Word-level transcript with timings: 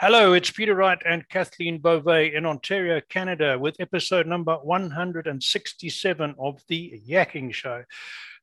Hello, 0.00 0.32
it's 0.32 0.50
Peter 0.50 0.74
Wright 0.74 0.98
and 1.04 1.28
Kathleen 1.28 1.78
Beauvais 1.78 2.34
in 2.34 2.46
Ontario, 2.46 3.00
Canada, 3.08 3.58
with 3.58 3.80
episode 3.80 4.26
number 4.26 4.56
167 4.56 6.34
of 6.38 6.62
The 6.68 7.00
Yakking 7.08 7.52
Show. 7.52 7.84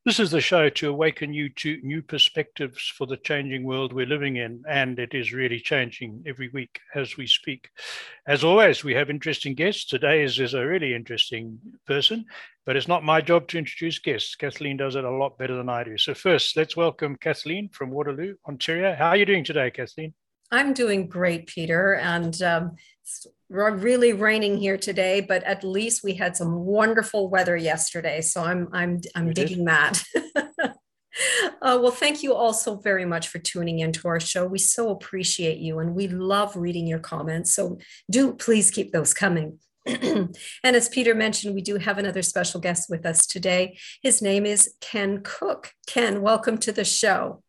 This 0.04 0.20
is 0.20 0.30
the 0.30 0.40
show 0.40 0.68
to 0.68 0.90
awaken 0.90 1.32
you 1.32 1.48
to 1.48 1.80
new 1.82 2.02
perspectives 2.02 2.92
for 2.94 3.06
the 3.06 3.16
changing 3.16 3.64
world 3.64 3.92
we're 3.94 4.04
living 4.04 4.36
in, 4.36 4.62
and 4.68 4.98
it 4.98 5.14
is 5.14 5.32
really 5.32 5.58
changing 5.58 6.22
every 6.26 6.48
week 6.50 6.80
as 6.94 7.16
we 7.16 7.26
speak. 7.26 7.70
As 8.26 8.44
always, 8.44 8.84
we 8.84 8.92
have 8.94 9.08
interesting 9.08 9.54
guests. 9.54 9.86
Today 9.86 10.22
is, 10.22 10.38
is 10.38 10.52
a 10.52 10.66
really 10.66 10.94
interesting 10.94 11.58
person, 11.86 12.26
but 12.66 12.76
it's 12.76 12.88
not 12.88 13.02
my 13.02 13.22
job 13.22 13.48
to 13.48 13.58
introduce 13.58 13.98
guests. 13.98 14.34
Kathleen 14.34 14.76
does 14.76 14.94
it 14.94 15.04
a 15.04 15.10
lot 15.10 15.38
better 15.38 15.56
than 15.56 15.70
I 15.70 15.84
do. 15.84 15.96
So, 15.96 16.12
first, 16.12 16.54
let's 16.56 16.76
welcome 16.76 17.16
Kathleen 17.16 17.70
from 17.70 17.90
Waterloo, 17.90 18.34
Ontario. 18.46 18.94
How 18.94 19.08
are 19.08 19.16
you 19.16 19.24
doing 19.24 19.44
today, 19.44 19.70
Kathleen? 19.70 20.12
I'm 20.54 20.72
doing 20.72 21.08
great, 21.08 21.48
Peter, 21.48 21.94
and 21.94 22.40
um, 22.40 22.76
it's 23.02 23.26
really 23.50 24.12
raining 24.12 24.56
here 24.56 24.78
today. 24.78 25.20
But 25.20 25.42
at 25.42 25.64
least 25.64 26.04
we 26.04 26.14
had 26.14 26.36
some 26.36 26.60
wonderful 26.60 27.28
weather 27.28 27.56
yesterday, 27.56 28.20
so 28.20 28.42
I'm 28.42 28.68
I'm 28.72 29.00
I'm 29.16 29.26
we 29.26 29.34
digging 29.34 29.64
did. 29.64 29.66
that. 29.66 30.04
uh, 31.60 31.78
well, 31.82 31.90
thank 31.90 32.22
you 32.22 32.34
all 32.34 32.52
so 32.52 32.76
very 32.76 33.04
much 33.04 33.26
for 33.26 33.40
tuning 33.40 33.80
into 33.80 34.06
our 34.06 34.20
show. 34.20 34.46
We 34.46 34.60
so 34.60 34.90
appreciate 34.90 35.58
you, 35.58 35.80
and 35.80 35.92
we 35.92 36.06
love 36.06 36.56
reading 36.56 36.86
your 36.86 37.00
comments. 37.00 37.52
So 37.52 37.78
do 38.08 38.32
please 38.34 38.70
keep 38.70 38.92
those 38.92 39.12
coming. 39.12 39.58
and 39.86 40.36
as 40.62 40.88
Peter 40.88 41.16
mentioned, 41.16 41.52
we 41.56 41.62
do 41.62 41.78
have 41.78 41.98
another 41.98 42.22
special 42.22 42.60
guest 42.60 42.88
with 42.88 43.04
us 43.04 43.26
today. 43.26 43.76
His 44.04 44.22
name 44.22 44.46
is 44.46 44.72
Ken 44.80 45.20
Cook. 45.24 45.72
Ken, 45.88 46.22
welcome 46.22 46.58
to 46.58 46.70
the 46.70 46.84
show. 46.84 47.42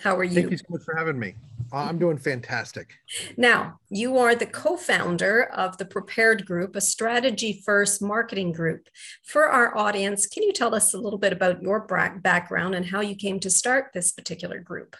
How 0.00 0.16
are 0.16 0.24
you? 0.24 0.34
Thank 0.34 0.52
you 0.52 0.56
so 0.58 0.64
much 0.70 0.82
for 0.84 0.96
having 0.96 1.18
me. 1.18 1.34
Uh, 1.72 1.76
I'm 1.76 1.98
doing 1.98 2.18
fantastic. 2.18 2.92
Now, 3.38 3.78
you 3.88 4.18
are 4.18 4.34
the 4.34 4.46
co 4.46 4.76
founder 4.76 5.44
of 5.44 5.78
the 5.78 5.86
Prepared 5.86 6.44
Group, 6.44 6.76
a 6.76 6.82
strategy 6.82 7.62
first 7.64 8.02
marketing 8.02 8.52
group. 8.52 8.88
For 9.24 9.46
our 9.46 9.76
audience, 9.76 10.26
can 10.26 10.42
you 10.42 10.52
tell 10.52 10.74
us 10.74 10.92
a 10.92 10.98
little 10.98 11.18
bit 11.18 11.32
about 11.32 11.62
your 11.62 11.86
background 12.22 12.74
and 12.74 12.84
how 12.84 13.00
you 13.00 13.14
came 13.14 13.40
to 13.40 13.50
start 13.50 13.90
this 13.94 14.12
particular 14.12 14.58
group? 14.58 14.96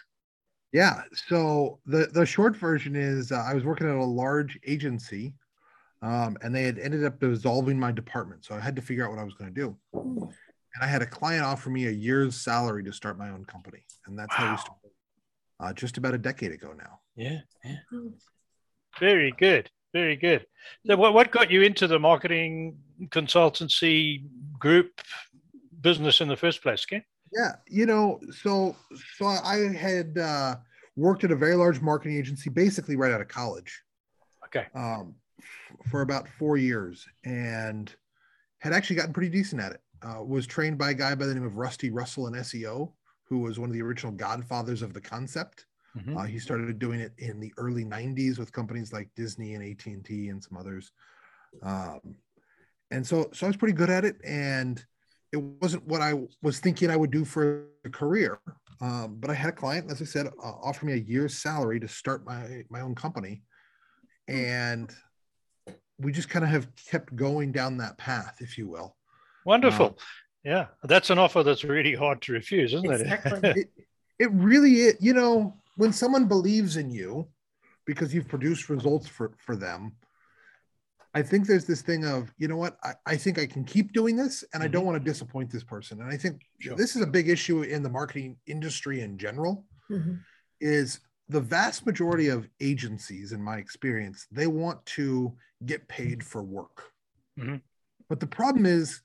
Yeah. 0.71 1.03
So, 1.27 1.79
the, 1.85 2.07
the 2.07 2.25
short 2.25 2.55
version 2.55 2.95
is 2.95 3.31
uh, 3.31 3.45
I 3.47 3.53
was 3.53 3.63
working 3.63 3.87
at 3.87 3.95
a 3.95 4.03
large 4.03 4.59
agency 4.65 5.35
um, 6.01 6.37
and 6.41 6.55
they 6.55 6.63
had 6.63 6.79
ended 6.79 7.05
up 7.05 7.19
dissolving 7.19 7.79
my 7.79 7.91
department. 7.91 8.45
So, 8.45 8.55
I 8.55 8.59
had 8.59 8.75
to 8.77 8.81
figure 8.81 9.05
out 9.05 9.11
what 9.11 9.19
I 9.19 9.23
was 9.23 9.35
going 9.35 9.53
to 9.53 9.61
do. 9.61 9.77
And 9.93 10.81
I 10.81 10.87
had 10.87 11.03
a 11.03 11.05
client 11.05 11.45
offer 11.45 11.69
me 11.69 11.85
a 11.85 11.91
year's 11.91 12.35
salary 12.35 12.83
to 12.85 12.91
start 12.91 13.19
my 13.19 13.29
own 13.29 13.45
company. 13.45 13.85
And 14.07 14.17
that's 14.17 14.31
wow. 14.39 14.45
how 14.45 14.51
we 14.51 14.57
started 14.57 14.82
uh, 15.63 15.73
just 15.73 15.97
about 15.97 16.13
a 16.13 16.17
decade 16.17 16.51
ago 16.51 16.73
now. 16.77 16.99
Yeah, 17.15 17.39
yeah. 17.63 17.77
Very 18.99 19.33
good. 19.37 19.69
Very 19.93 20.15
good. 20.15 20.45
So, 20.85 20.95
what, 20.95 21.13
what 21.13 21.31
got 21.31 21.51
you 21.51 21.61
into 21.61 21.87
the 21.87 21.99
marketing 21.99 22.77
consultancy 23.05 24.25
group 24.59 25.01
business 25.81 26.21
in 26.21 26.27
the 26.27 26.35
first 26.35 26.61
place, 26.61 26.85
Ken? 26.85 27.03
Yeah, 27.31 27.53
you 27.67 27.85
know, 27.85 28.19
so 28.41 28.75
so 29.17 29.25
I 29.25 29.71
had 29.73 30.17
uh, 30.17 30.55
worked 30.95 31.23
at 31.23 31.31
a 31.31 31.35
very 31.35 31.55
large 31.55 31.81
marketing 31.81 32.17
agency, 32.17 32.49
basically 32.49 32.95
right 32.95 33.11
out 33.11 33.21
of 33.21 33.27
college. 33.27 33.81
Okay. 34.45 34.67
Um, 34.75 35.15
for 35.89 36.01
about 36.01 36.27
four 36.27 36.57
years, 36.57 37.07
and 37.23 37.93
had 38.59 38.73
actually 38.73 38.95
gotten 38.95 39.13
pretty 39.13 39.29
decent 39.29 39.61
at 39.61 39.73
it. 39.73 39.81
Uh, 40.01 40.21
was 40.23 40.45
trained 40.45 40.77
by 40.77 40.91
a 40.91 40.93
guy 40.93 41.15
by 41.15 41.25
the 41.25 41.33
name 41.33 41.45
of 41.45 41.57
Rusty 41.57 41.89
Russell 41.89 42.27
in 42.27 42.33
SEO, 42.33 42.91
who 43.25 43.39
was 43.39 43.59
one 43.59 43.69
of 43.69 43.73
the 43.73 43.81
original 43.81 44.11
godfathers 44.11 44.81
of 44.81 44.93
the 44.93 45.01
concept. 45.01 45.65
Mm-hmm. 45.97 46.17
Uh, 46.17 46.23
he 46.23 46.39
started 46.39 46.79
doing 46.79 46.99
it 46.99 47.13
in 47.17 47.39
the 47.39 47.53
early 47.57 47.85
90s 47.85 48.39
with 48.39 48.51
companies 48.51 48.91
like 48.91 49.09
Disney 49.15 49.53
and 49.53 49.63
AT&T 49.63 50.29
and 50.29 50.43
some 50.43 50.57
others. 50.57 50.91
Um, 51.61 51.99
and 52.91 53.05
so, 53.05 53.29
so 53.33 53.45
I 53.45 53.49
was 53.49 53.57
pretty 53.57 53.73
good 53.73 53.89
at 53.89 54.05
it. 54.05 54.17
And 54.23 54.83
it 55.31 55.37
wasn't 55.37 55.87
what 55.87 56.01
I 56.01 56.13
was 56.41 56.59
thinking 56.59 56.89
I 56.89 56.95
would 56.95 57.11
do 57.11 57.25
for 57.25 57.65
a 57.85 57.89
career. 57.89 58.39
Um, 58.81 59.17
but 59.19 59.29
I 59.29 59.33
had 59.33 59.49
a 59.49 59.53
client, 59.53 59.89
as 59.91 60.01
I 60.01 60.05
said, 60.05 60.27
uh, 60.27 60.31
offer 60.41 60.85
me 60.85 60.93
a 60.93 60.97
year's 60.97 61.37
salary 61.37 61.79
to 61.79 61.87
start 61.87 62.25
my, 62.25 62.63
my 62.69 62.81
own 62.81 62.95
company. 62.95 63.43
And 64.27 64.93
we 65.99 66.11
just 66.11 66.29
kind 66.29 66.43
of 66.43 66.51
have 66.51 66.67
kept 66.89 67.15
going 67.15 67.51
down 67.51 67.77
that 67.77 67.97
path, 67.97 68.37
if 68.39 68.57
you 68.57 68.67
will. 68.67 68.95
Wonderful. 69.45 69.97
Yeah, 70.43 70.67
that's 70.83 71.09
an 71.09 71.19
offer 71.19 71.43
that's 71.43 71.63
really 71.63 71.95
hard 71.95 72.21
to 72.23 72.33
refuse, 72.33 72.73
isn't 72.73 72.91
exactly. 72.91 73.49
it? 73.49 73.57
it? 73.57 73.69
It 74.19 74.31
really 74.31 74.73
is. 74.81 74.97
You 74.99 75.13
know, 75.13 75.55
when 75.77 75.93
someone 75.93 76.27
believes 76.27 76.77
in 76.77 76.91
you 76.91 77.27
because 77.85 78.13
you've 78.13 78.27
produced 78.27 78.69
results 78.69 79.07
for 79.07 79.33
for 79.37 79.55
them, 79.55 79.93
I 81.15 81.21
think 81.21 81.45
there's 81.45 81.65
this 81.65 81.81
thing 81.81 82.05
of, 82.05 82.33
you 82.37 82.47
know 82.47 82.57
what, 82.57 82.77
I, 82.83 82.93
I 83.05 83.15
think 83.15 83.37
I 83.37 83.45
can 83.45 83.63
keep 83.63 83.93
doing 83.93 84.15
this 84.15 84.43
and 84.53 84.61
mm-hmm. 84.61 84.63
I 84.63 84.67
don't 84.67 84.85
want 84.85 84.97
to 84.97 85.11
disappoint 85.11 85.51
this 85.51 85.63
person. 85.63 86.01
And 86.01 86.11
I 86.11 86.17
think 86.17 86.41
sure. 86.59 86.75
this 86.75 86.95
is 86.95 87.03
a 87.03 87.07
big 87.07 87.29
issue 87.29 87.61
in 87.61 87.83
the 87.83 87.89
marketing 87.89 88.37
industry 88.47 89.01
in 89.01 89.17
general, 89.17 89.65
mm-hmm. 89.91 90.15
is 90.59 90.99
the 91.29 91.39
vast 91.39 91.85
majority 91.85 92.29
of 92.29 92.49
agencies, 92.59 93.31
in 93.31 93.41
my 93.41 93.57
experience, 93.57 94.27
they 94.31 94.47
want 94.47 94.83
to 94.87 95.33
get 95.65 95.87
paid 95.87 96.23
for 96.23 96.43
work. 96.43 96.91
Mm-hmm. 97.39 97.57
But 98.09 98.19
the 98.19 98.27
problem 98.27 98.65
is 98.65 99.01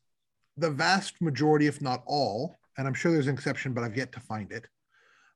the 0.59 0.71
vast 0.71 1.21
majority, 1.21 1.67
if 1.67 1.81
not 1.81 2.03
all, 2.07 2.57
and 2.77 2.87
I'm 2.87 2.95
sure 2.95 3.13
there's 3.13 3.27
an 3.27 3.35
exception, 3.35 3.73
but 3.73 3.85
I've 3.85 3.97
yet 3.97 4.13
to 4.13 4.21
find 4.21 4.53
it, 4.53 4.67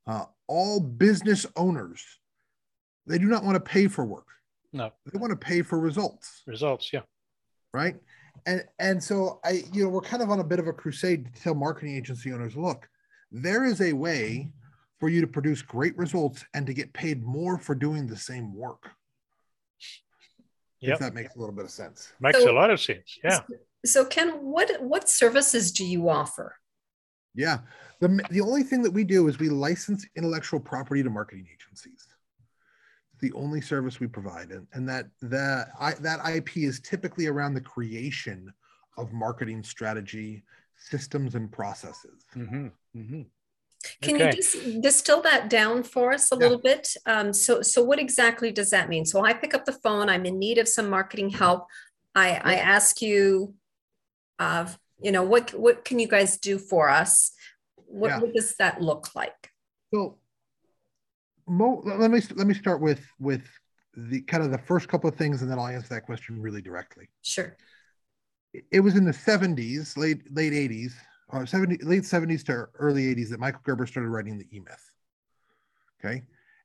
uh, 0.07 0.25
all 0.47 0.81
business 0.81 1.47
owners, 1.57 2.05
they 3.07 3.19
do 3.19 3.27
not 3.27 3.45
want 3.45 3.55
to 3.55 3.61
pay 3.61 3.89
for 3.89 4.05
work. 4.05 4.27
No. 4.73 4.91
They 5.07 5.19
want 5.19 5.31
to 5.31 5.37
pay 5.37 5.63
for 5.63 5.79
results. 5.79 6.43
Results, 6.47 6.93
yeah. 6.93 7.03
Right. 7.73 7.97
And 8.47 8.65
and 8.79 9.03
so 9.03 9.41
I, 9.45 9.65
you 9.73 9.85
know, 9.85 9.89
we're 9.89 10.01
kind 10.01 10.23
of 10.23 10.31
on 10.31 10.41
a 10.41 10.45
bit 10.45 10.59
of 10.59 10.67
a 10.67 10.73
crusade 10.73 11.27
to 11.27 11.43
tell 11.43 11.55
marketing 11.55 11.97
agency 11.97 12.33
owners, 12.33 12.57
look, 12.57 12.89
there 13.31 13.65
is 13.65 13.81
a 13.81 13.93
way 13.93 14.53
for 14.99 15.09
you 15.09 15.21
to 15.21 15.27
produce 15.27 15.63
great 15.63 15.97
results 15.97 16.45
and 16.55 16.67
to 16.67 16.75
get 16.75 16.93
paid 16.93 17.25
more 17.25 17.59
for 17.59 17.75
doing 17.75 18.07
the 18.07 18.17
same 18.17 18.55
work. 18.55 18.91
Yep. 20.81 20.95
If 20.95 20.99
that 21.01 21.15
makes 21.15 21.35
a 21.37 21.39
little 21.39 21.55
bit 21.55 21.65
of 21.65 21.71
sense. 21.71 22.13
Makes 22.21 22.43
so, 22.43 22.51
a 22.51 22.53
lot 22.55 22.71
of 22.71 22.81
sense. 22.81 23.19
Yeah. 23.23 23.41
So 23.85 24.05
Ken, 24.05 24.31
what 24.43 24.83
what 24.83 25.09
services 25.09 25.73
do 25.73 25.85
you 25.85 26.09
offer? 26.09 26.57
Yeah. 27.35 27.59
The, 28.01 28.21
the 28.31 28.41
only 28.41 28.63
thing 28.63 28.83
that 28.83 28.91
we 28.91 29.05
do 29.05 29.29
is 29.29 29.39
we 29.39 29.49
license 29.49 30.07
intellectual 30.17 30.61
property 30.61 31.03
to 31.03 31.11
marketing 31.11 31.47
agencies. 31.53 32.07
The 33.21 33.33
only 33.33 33.61
service 33.61 34.01
we 34.01 34.09
provide, 34.09 34.51
and, 34.51 34.67
and 34.73 34.89
that 34.89 35.07
that 35.21 35.69
I, 35.79 35.93
that 36.01 36.29
IP 36.29 36.57
is 36.57 36.81
typically 36.81 37.29
around 37.29 37.55
the 37.55 37.61
creation 37.61 38.53
of 38.99 39.13
marketing 39.13 39.63
strategy, 39.63 40.43
systems, 40.77 41.37
and 41.37 41.51
processes. 41.51 42.27
Mm-hmm. 42.37 42.67
Mm-hmm. 42.97 43.23
Can 44.01 44.17
okay. 44.17 44.27
you 44.27 44.33
just 44.33 44.83
distill 44.83 45.23
that 45.23 45.49
down 45.49 45.85
for 45.85 46.13
us 46.13 46.33
a 46.33 46.35
yeah. 46.35 46.41
little 46.41 46.59
bit? 46.59 46.89
Um, 47.07 47.33
so, 47.33 47.63
so 47.63 47.83
what 47.83 48.01
exactly 48.01 48.51
does 48.51 48.71
that 48.71 48.89
mean? 48.89 49.05
So, 49.05 49.25
I 49.25 49.35
pick 49.35 49.55
up 49.55 49.65
the 49.65 49.73
phone. 49.73 50.09
I'm 50.09 50.27
in 50.27 50.41
need 50.41 50.59
of 50.59 50.69
some 50.69 50.91
marketing 50.91 51.31
help. 51.31 51.67
I, 52.17 52.41
I 52.43 52.55
ask 52.57 53.01
you, 53.01 53.55
uh, 54.43 54.67
you 55.01 55.13
know, 55.13 55.23
what 55.23 55.51
what 55.51 55.85
can 55.85 55.99
you 55.99 56.09
guys 56.09 56.37
do 56.37 56.59
for 56.59 56.89
us? 56.89 57.33
What, 57.77 58.09
yeah. 58.09 58.21
what 58.21 58.35
does 58.35 58.55
that 58.57 58.81
look 58.81 59.15
like? 59.15 59.51
So, 59.93 60.19
Mo, 61.47 61.83
let 61.85 62.11
me 62.11 62.21
let 62.35 62.47
me 62.47 62.55
start 62.55 62.81
with 62.81 63.05
with 63.21 63.43
the 63.97 64.23
kind 64.23 64.43
of 64.43 64.51
the 64.51 64.59
first 64.59 64.89
couple 64.89 65.09
of 65.09 65.17
things, 65.17 65.43
and 65.43 65.51
then 65.51 65.59
I'll 65.59 65.67
answer 65.67 65.95
that 65.95 66.07
question 66.07 66.41
really 66.41 66.63
directly. 66.63 67.09
Sure. 67.23 67.57
It 68.71 68.81
was 68.81 68.97
in 68.97 69.05
the 69.05 69.13
70s, 69.13 69.97
late 69.97 70.21
late 70.35 70.53
80s, 70.53 70.93
or 71.29 71.47
70, 71.47 71.85
late 71.85 72.03
70s 72.03 72.45
to 72.47 72.67
early 72.79 73.15
80s 73.15 73.31
that 73.31 73.41
Michael 73.41 73.61
Gerber 73.65 73.87
started 73.87 74.09
writing 74.09 74.39
the 74.39 74.57
E 74.57 74.61
Myth. 74.61 74.91
Okay. 76.01 76.23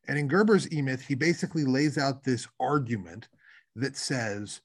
And 0.08 0.18
in 0.18 0.28
Gerber's 0.28 0.72
E 0.72 0.82
Myth, 0.82 1.02
he 1.02 1.16
basically 1.16 1.66
lays 1.66 1.98
out 1.98 2.24
this 2.24 2.48
argument 2.60 3.28
that 3.76 3.96
says 3.96 4.62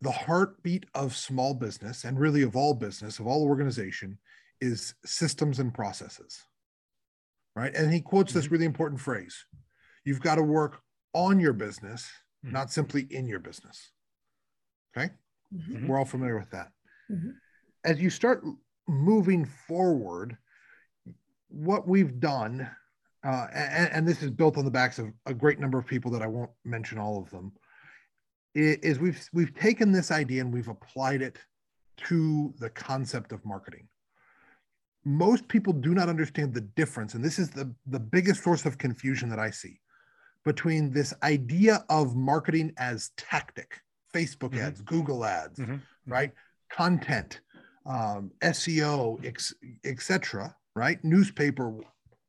the 0.00 0.10
heartbeat 0.10 0.86
of 0.94 1.16
small 1.16 1.54
business 1.54 2.04
and 2.04 2.18
really 2.18 2.42
of 2.42 2.56
all 2.56 2.74
business, 2.74 3.18
of 3.18 3.26
all 3.26 3.42
organization, 3.42 4.18
is 4.60 4.94
systems 5.04 5.58
and 5.58 5.74
processes. 5.74 6.42
Right. 7.56 7.74
And 7.74 7.92
he 7.92 8.00
quotes 8.00 8.32
this 8.32 8.44
mm-hmm. 8.44 8.54
really 8.54 8.64
important 8.66 9.00
phrase 9.00 9.44
you've 10.04 10.20
got 10.20 10.36
to 10.36 10.42
work 10.42 10.80
on 11.12 11.40
your 11.40 11.52
business, 11.52 12.08
mm-hmm. 12.44 12.54
not 12.54 12.70
simply 12.70 13.06
in 13.10 13.26
your 13.26 13.40
business. 13.40 13.90
Okay. 14.96 15.10
Mm-hmm. 15.54 15.88
We're 15.88 15.98
all 15.98 16.04
familiar 16.04 16.38
with 16.38 16.50
that. 16.50 16.68
Mm-hmm. 17.10 17.30
As 17.84 18.00
you 18.00 18.10
start 18.10 18.44
moving 18.86 19.44
forward, 19.44 20.36
what 21.48 21.88
we've 21.88 22.20
done, 22.20 22.68
uh, 23.24 23.46
and, 23.52 23.90
and, 23.92 24.08
this 24.08 24.22
is 24.22 24.30
built 24.30 24.56
on 24.56 24.64
the 24.64 24.70
backs 24.70 24.98
of 24.98 25.08
a 25.26 25.34
great 25.34 25.58
number 25.58 25.78
of 25.78 25.86
people 25.86 26.10
that 26.12 26.22
I 26.22 26.26
won't 26.26 26.50
mention 26.64 26.98
all 26.98 27.20
of 27.20 27.30
them, 27.30 27.52
is 28.58 28.98
we've 28.98 29.28
we've 29.32 29.54
taken 29.54 29.92
this 29.92 30.10
idea 30.10 30.40
and 30.40 30.52
we've 30.52 30.68
applied 30.68 31.22
it 31.22 31.38
to 31.96 32.52
the 32.58 32.70
concept 32.70 33.32
of 33.32 33.44
marketing 33.44 33.88
most 35.04 35.46
people 35.48 35.72
do 35.72 35.94
not 35.94 36.08
understand 36.08 36.52
the 36.52 36.60
difference 36.60 37.14
and 37.14 37.24
this 37.24 37.38
is 37.38 37.50
the 37.50 37.72
the 37.86 38.00
biggest 38.00 38.42
source 38.42 38.66
of 38.66 38.78
confusion 38.78 39.28
that 39.28 39.38
i 39.38 39.50
see 39.50 39.80
between 40.44 40.90
this 40.92 41.12
idea 41.22 41.84
of 41.90 42.16
marketing 42.16 42.72
as 42.78 43.10
tactic, 43.18 43.80
Facebook 44.14 44.52
Mhm. 44.52 44.60
ads, 44.60 44.80
Google 44.80 45.24
ads, 45.24 45.58
Mhm. 45.58 45.82
right? 46.06 46.32
Content, 46.70 47.40
um, 47.84 48.30
SEO, 48.40 49.18
etc. 49.84 50.56
right? 50.74 51.02
Newspaper, 51.04 51.78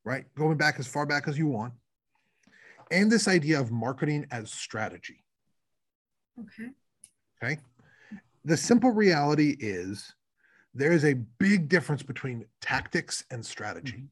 right? 0.04 0.26
Going 0.36 0.58
back 0.58 0.80
as 0.80 0.88
far 0.88 1.06
back 1.06 1.30
as 1.30 1.38
you 1.38 1.48
want. 1.48 1.74
And 2.92 3.10
this 3.10 3.28
idea 3.30 3.58
of 3.62 3.72
marketing 3.72 4.26
as 4.32 4.52
strategy. 4.52 5.24
Okay. 6.40 6.70
Okay. 7.44 7.62
The 8.46 8.58
simple 8.58 8.92
reality 8.92 9.58
is 9.60 10.14
there 10.74 10.92
is 10.92 11.06
a 11.06 11.14
big 11.14 11.68
difference 11.70 12.04
between 12.04 12.46
tactics 12.62 13.24
and 13.32 13.46
strategy. 13.46 13.98
Mhm. 13.98 14.10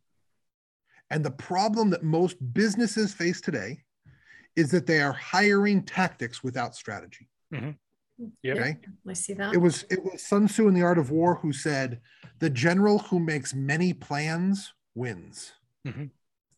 And 1.09 1.23
the 1.23 1.31
problem 1.31 1.89
that 1.91 2.03
most 2.03 2.35
businesses 2.53 3.13
face 3.13 3.39
today 3.39 3.83
is 4.55 4.71
that 4.71 4.85
they 4.85 5.01
are 5.01 5.13
hiring 5.13 5.83
tactics 5.83 6.43
without 6.43 6.75
strategy. 6.75 7.29
Yep. 7.51 8.57
Okay. 8.57 8.79
I 9.07 9.13
see 9.13 9.33
that. 9.33 9.53
It 9.53 9.57
was 9.57 9.83
it 9.89 10.03
was 10.03 10.25
Sun 10.25 10.47
Tzu 10.47 10.67
in 10.67 10.73
the 10.73 10.81
Art 10.81 10.97
of 10.97 11.11
War 11.11 11.35
who 11.35 11.53
said, 11.53 12.01
"The 12.39 12.49
general 12.49 12.99
who 12.99 13.19
makes 13.19 13.53
many 13.53 13.93
plans 13.93 14.73
wins. 14.95 15.53
Mhm. 15.85 16.09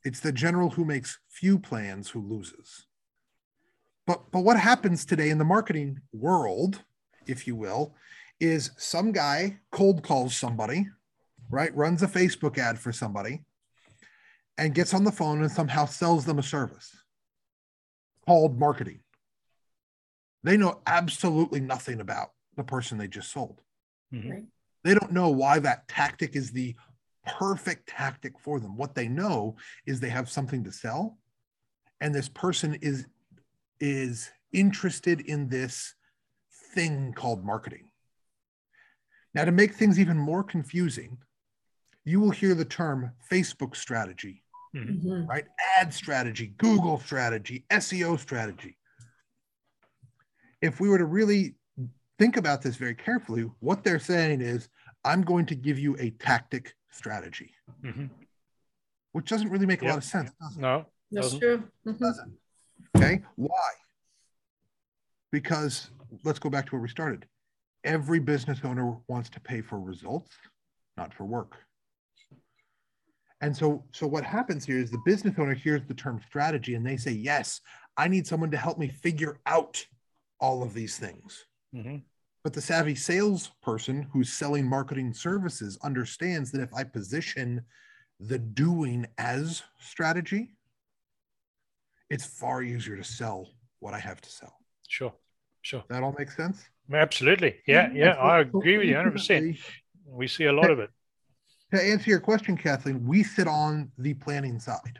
It's 0.06 0.22
the 0.22 0.32
general 0.32 0.72
who 0.72 0.86
makes 0.86 1.20
few 1.28 1.60
plans 1.60 2.10
who 2.12 2.22
loses." 2.22 2.88
But 4.10 4.32
but 4.32 4.40
what 4.40 4.60
happens 4.60 5.06
today 5.06 5.30
in 5.30 5.38
the 5.38 5.46
marketing 5.46 6.02
world, 6.12 6.84
if 7.28 7.46
you 7.46 7.56
will, 7.56 7.94
is 8.40 8.72
some 8.76 9.12
guy 9.12 9.60
cold 9.72 10.02
calls 10.02 10.36
somebody, 10.36 10.88
right? 11.52 11.76
Runs 11.76 12.02
a 12.02 12.08
Facebook 12.08 12.58
ad 12.58 12.80
for 12.80 12.92
somebody, 12.92 13.44
and 14.58 14.74
gets 14.74 14.96
on 14.96 15.04
the 15.04 15.12
phone 15.12 15.44
and 15.44 15.52
somehow 15.52 15.86
sells 15.86 16.26
them 16.26 16.40
a 16.40 16.44
service 16.44 17.04
called 18.26 18.58
marketing. 18.58 19.02
They 20.42 20.58
know 20.58 20.82
absolutely 20.88 21.60
nothing 21.60 22.02
about 22.02 22.32
the 22.56 22.64
person 22.64 22.98
they 22.98 23.08
just 23.08 23.32
sold. 23.32 23.62
Mhm. 24.12 24.32
Right. 24.32 24.48
They 24.84 24.96
don't 24.96 25.12
know 25.12 25.30
why 25.30 25.60
that 25.60 25.88
tactic 25.88 26.36
is 26.36 26.52
the 26.52 26.76
perfect 27.28 27.90
tactic 27.90 28.40
for 28.40 28.60
them. 28.60 28.76
What 28.76 28.96
they 28.96 29.08
know 29.08 29.56
is 29.86 30.00
they 30.00 30.10
have 30.10 30.32
something 30.32 30.64
to 30.64 30.72
sell, 30.72 31.20
and 32.02 32.16
this 32.16 32.28
person 32.28 32.74
is 32.74 33.06
is 33.80 34.30
interested 34.52 35.22
in 35.22 35.50
this 35.50 35.96
thing 36.74 37.14
called 37.14 37.44
marketing. 37.44 37.92
Now, 39.34 39.46
to 39.46 39.52
make 39.52 39.76
things 39.76 40.00
even 40.00 40.18
more 40.18 40.44
confusing, 40.44 41.18
you 42.04 42.20
will 42.20 42.32
hear 42.32 42.56
the 42.56 42.66
term 42.66 43.12
Facebook 43.30 43.76
strategy, 43.76 44.44
Mhm. 44.76 45.02
Mhm. 45.04 45.28
right? 45.28 45.48
Ad 45.78 45.94
strategy, 45.94 46.48
Google 46.58 47.00
strategy, 47.00 47.66
SEO 47.70 48.16
strategy. 48.18 48.78
If 50.62 50.80
we 50.80 50.90
were 50.90 50.98
to 50.98 51.06
really 51.06 51.56
think 52.18 52.38
about 52.38 52.62
this 52.62 52.76
very 52.76 52.96
carefully, 52.96 53.44
what 53.60 53.84
they're 53.84 54.00
saying 54.00 54.42
is, 54.42 54.68
I'm 55.06 55.22
going 55.22 55.46
to 55.48 55.56
give 55.56 55.80
you 55.80 55.96
a 56.00 56.10
tactic 56.12 56.76
strategy, 56.90 57.56
Mhm. 57.82 58.10
which 59.14 59.30
doesn't 59.30 59.50
really 59.50 59.66
make 59.66 59.82
a 59.82 59.86
lot 59.86 59.98
of 59.98 60.04
sense, 60.04 60.32
does 60.42 60.58
it? 60.58 60.60
No. 60.60 60.86
That's 61.12 61.28
doesn't- 61.28 61.40
true. 61.40 61.72
Mhm. 61.86 62.00
doesn't. 62.00 62.40
Okay, 62.96 63.22
why? 63.36 63.72
Because 65.32 65.90
let's 66.24 66.40
go 66.40 66.50
back 66.50 66.66
to 66.68 66.72
where 66.74 66.82
we 66.82 66.90
started. 66.90 67.26
Every 67.84 68.20
business 68.20 68.60
owner 68.64 68.98
wants 69.08 69.30
to 69.30 69.40
pay 69.40 69.62
for 69.62 69.80
results, 69.80 70.36
not 70.98 71.14
for 71.14 71.26
work. 71.26 71.56
And 73.42 73.56
so, 73.56 73.86
so 73.94 74.06
what 74.06 74.26
happens 74.26 74.66
here 74.66 74.80
is 74.80 74.92
the 74.92 75.02
business 75.06 75.36
owner 75.38 75.54
hears 75.54 75.82
the 75.88 75.94
term 75.94 76.20
strategy 76.28 76.76
and 76.76 76.86
they 76.86 76.98
say, 76.98 77.12
"Yes, 77.12 77.62
I 77.96 78.08
need 78.08 78.28
someone 78.28 78.52
to 78.52 78.58
help 78.58 78.78
me 78.78 78.90
figure 78.90 79.40
out 79.46 79.86
all 80.40 80.62
of 80.62 80.74
these 80.74 80.98
things." 80.98 81.46
Mhm. 81.74 82.04
But 82.44 82.54
the 82.54 82.62
savvy 82.62 82.96
salesperson 82.96 84.04
who's 84.04 84.34
selling 84.34 84.66
marketing 84.66 85.14
services 85.14 85.78
understands 85.84 86.52
that 86.52 86.62
if 86.62 86.74
I 86.74 86.84
position 86.84 87.66
the 88.20 88.40
doing 88.40 89.06
as 89.18 89.64
strategy, 89.78 90.58
it's 92.10 92.26
far 92.26 92.64
easier 92.64 92.98
to 92.98 93.04
sell 93.04 93.50
what 93.80 93.94
I 93.94 94.00
have 94.00 94.22
to 94.22 94.30
sell. 94.30 94.54
Sure. 94.88 95.14
Sure. 95.62 95.84
That 95.90 96.04
all 96.04 96.16
makes 96.18 96.36
sense? 96.36 96.64
Absolutely. 96.92 97.58
Yeah. 97.68 97.88
Mm-hmm. 97.88 97.98
Yeah. 97.98 98.14
I 98.14 98.40
agree 98.40 98.78
with 98.78 98.88
you 98.88 98.96
100%. 98.96 99.60
We 100.06 100.28
see 100.28 100.46
a 100.46 100.54
lot 100.54 100.72
of 100.72 100.80
it. 100.80 100.90
To 101.74 101.82
answer 101.82 102.10
your 102.10 102.20
question, 102.20 102.58
Kathleen, 102.58 103.06
we 103.06 103.22
sit 103.22 103.48
on 103.48 103.92
the 103.98 104.16
planning 104.16 104.60
side, 104.60 105.00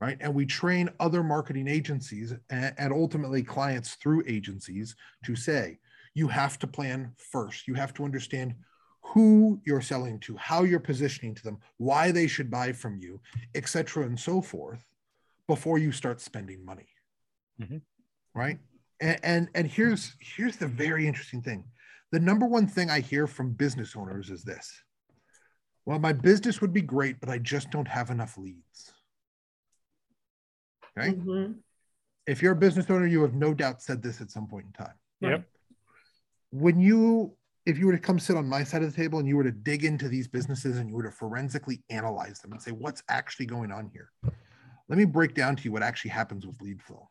right? 0.00 0.16
And 0.20 0.34
we 0.34 0.46
train 0.46 0.88
other 0.98 1.22
marketing 1.22 1.68
agencies 1.68 2.32
and, 2.48 2.74
and 2.78 2.92
ultimately 2.92 3.42
clients 3.42 3.94
through 3.96 4.24
agencies 4.26 4.96
to 5.26 5.36
say, 5.36 5.78
you 6.14 6.26
have 6.28 6.58
to 6.60 6.66
plan 6.66 7.12
first. 7.18 7.68
You 7.68 7.74
have 7.74 7.92
to 7.94 8.04
understand 8.04 8.54
who 9.02 9.60
you're 9.64 9.82
selling 9.82 10.18
to, 10.20 10.36
how 10.36 10.64
you're 10.64 10.80
positioning 10.80 11.34
to 11.34 11.42
them, 11.42 11.58
why 11.76 12.12
they 12.12 12.26
should 12.26 12.50
buy 12.50 12.72
from 12.72 12.98
you, 12.98 13.20
et 13.54 13.68
cetera, 13.68 14.04
and 14.04 14.18
so 14.18 14.40
forth, 14.40 14.84
before 15.48 15.78
you 15.78 15.90
start 15.90 16.20
spending 16.20 16.64
money. 16.64 16.88
Mhm. 17.60 17.82
Right. 18.34 18.60
And, 19.00 19.18
and 19.24 19.48
and 19.54 19.66
here's 19.66 20.14
here's 20.20 20.56
the 20.56 20.68
very 20.68 21.08
interesting 21.08 21.42
thing. 21.42 21.64
The 22.12 22.20
number 22.20 22.46
one 22.46 22.68
thing 22.68 22.88
I 22.90 23.00
hear 23.00 23.26
from 23.26 23.52
business 23.54 23.96
owners 23.96 24.30
is 24.30 24.44
this. 24.44 24.82
Well, 25.84 25.98
my 25.98 26.12
business 26.12 26.60
would 26.60 26.72
be 26.72 26.82
great, 26.82 27.18
but 27.18 27.28
I 27.30 27.38
just 27.38 27.70
don't 27.70 27.88
have 27.88 28.10
enough 28.10 28.38
leads. 28.38 28.92
Okay. 30.96 31.14
Mhm. 31.14 31.58
If 32.26 32.42
you're 32.42 32.52
a 32.52 32.56
business 32.56 32.90
owner, 32.90 33.06
you 33.06 33.22
have 33.22 33.34
no 33.34 33.54
doubt 33.54 33.82
said 33.82 34.02
this 34.02 34.20
at 34.20 34.30
some 34.30 34.46
point 34.46 34.66
in 34.66 34.72
time. 34.72 34.94
Yep. 35.20 35.48
When 36.50 36.78
you, 36.78 37.34
if 37.64 37.78
you 37.78 37.86
were 37.86 37.92
to 37.92 37.98
come 37.98 38.18
sit 38.18 38.36
on 38.36 38.46
my 38.46 38.64
side 38.64 38.82
of 38.82 38.90
the 38.90 38.96
table 38.96 39.18
and 39.18 39.26
you 39.26 39.36
were 39.36 39.44
to 39.44 39.52
dig 39.52 39.84
into 39.84 40.08
these 40.08 40.28
businesses 40.28 40.76
and 40.76 40.88
you 40.90 40.94
were 40.94 41.04
to 41.04 41.10
forensically 41.10 41.82
analyze 41.88 42.40
them 42.40 42.52
and 42.52 42.60
say, 42.60 42.70
what's 42.70 43.02
actually 43.08 43.46
going 43.46 43.72
on 43.72 43.88
here? 43.92 44.10
Let 44.88 44.98
me 44.98 45.04
break 45.04 45.34
down 45.34 45.56
to 45.56 45.64
you 45.64 45.72
what 45.72 45.82
actually 45.82 46.10
happens 46.10 46.46
with 46.46 46.60
lead 46.60 46.82
flow. 46.82 47.08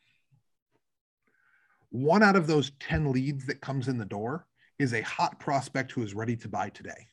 One 1.89 2.23
out 2.23 2.35
of 2.35 2.47
those 2.47 2.71
10 2.79 3.11
leads 3.11 3.45
that 3.45 3.61
comes 3.61 3.87
in 3.87 3.97
the 3.97 4.05
door 4.05 4.47
is 4.79 4.93
a 4.93 5.01
hot 5.01 5.39
prospect 5.39 5.91
who 5.91 6.03
is 6.03 6.13
ready 6.13 6.35
to 6.37 6.49
buy 6.49 6.69
today. 6.69 7.07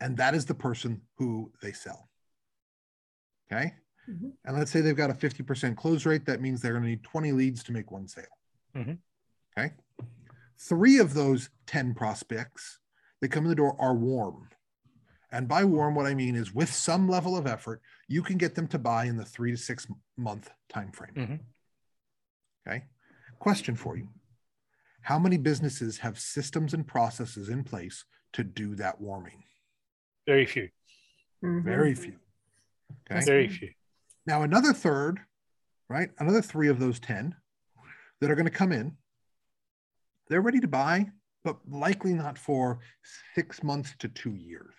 And 0.00 0.16
that 0.16 0.34
is 0.34 0.44
the 0.44 0.54
person 0.54 1.00
who 1.16 1.52
they 1.62 1.72
sell. 1.72 2.08
Okay. 3.50 3.74
Mhm. 4.08 4.32
And 4.44 4.56
let's 4.56 4.70
say 4.70 4.80
they've 4.80 4.96
got 4.96 5.10
a 5.10 5.14
50% 5.14 5.76
close 5.76 6.06
rate. 6.06 6.24
That 6.24 6.40
means 6.40 6.60
they're 6.60 6.72
going 6.72 6.82
to 6.82 6.88
need 6.88 7.04
20 7.04 7.32
leads 7.32 7.62
to 7.64 7.72
make 7.72 7.90
one 7.90 8.08
sale. 8.08 8.38
Mhm. 8.74 8.98
Okay. 9.56 9.74
Three 10.58 10.98
of 10.98 11.14
those 11.14 11.50
10 11.66 11.94
prospects 11.94 12.78
that 13.20 13.28
come 13.28 13.44
in 13.44 13.48
the 13.50 13.54
door 13.54 13.80
are 13.80 13.94
warm. 13.94 14.48
And 15.32 15.48
by 15.48 15.64
warm, 15.64 15.94
what 15.94 16.04
I 16.06 16.14
mean 16.14 16.36
is 16.36 16.52
with 16.54 16.70
some 16.72 17.08
level 17.08 17.36
of 17.38 17.46
effort, 17.46 17.80
you 18.06 18.22
can 18.22 18.36
get 18.36 18.54
them 18.54 18.68
to 18.68 18.78
buy 18.78 19.06
in 19.06 19.16
the 19.16 19.24
three 19.24 19.50
to 19.50 19.56
six 19.56 19.86
month 20.18 20.50
time 20.68 20.92
frame. 20.92 21.14
Mhm. 21.14 21.40
Okay. 22.68 22.84
Question 23.38 23.74
for 23.74 23.96
you. 23.96 24.12
How 25.00 25.18
many 25.18 25.38
businesses 25.38 25.98
have 25.98 26.20
systems 26.20 26.74
and 26.74 26.86
processes 26.86 27.48
in 27.48 27.64
place 27.64 28.04
to 28.34 28.44
do 28.44 28.76
that 28.76 29.00
warming? 29.00 29.42
Very 30.26 30.44
few. 30.44 30.70
Mhm. 31.42 31.64
Very 31.64 31.94
few. 31.94 32.20
Okay. 33.10 33.24
Very 33.24 33.48
few. 33.48 33.72
Now, 34.26 34.42
another 34.42 34.72
third, 34.74 35.24
right? 35.88 36.10
Another 36.18 36.42
three 36.42 36.68
of 36.68 36.78
those 36.78 37.00
10 37.00 37.34
that 38.20 38.30
are 38.30 38.36
going 38.36 38.44
to 38.44 38.50
come 38.50 38.70
in, 38.70 38.98
they're 40.28 40.42
ready 40.42 40.60
to 40.60 40.68
buy, 40.68 41.10
but 41.42 41.66
likely 41.68 42.12
not 42.12 42.38
for 42.38 42.80
six 43.34 43.62
months 43.62 43.96
to 43.96 44.08
two 44.08 44.34
years. 44.36 44.74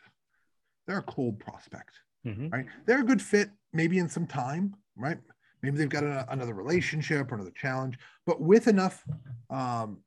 They're 0.87 0.97
a 0.99 1.03
cold 1.03 1.39
prospect, 1.39 1.91
Mhm. 2.25 2.51
right? 2.51 2.65
They're 2.85 3.01
a 3.01 3.05
good 3.05 3.21
fit, 3.21 3.49
maybe 3.71 3.97
in 3.99 4.09
some 4.09 4.27
time, 4.27 4.75
right? 4.95 5.19
Maybe 5.61 5.77
they've 5.77 5.89
got 5.89 6.03
a- 6.03 6.29
another 6.31 6.53
relationship 6.53 7.31
or 7.31 7.35
another 7.35 7.51
challenge, 7.51 7.97
but 8.25 8.41
with 8.41 8.67
enough 8.67 9.05
um, 9.49 10.03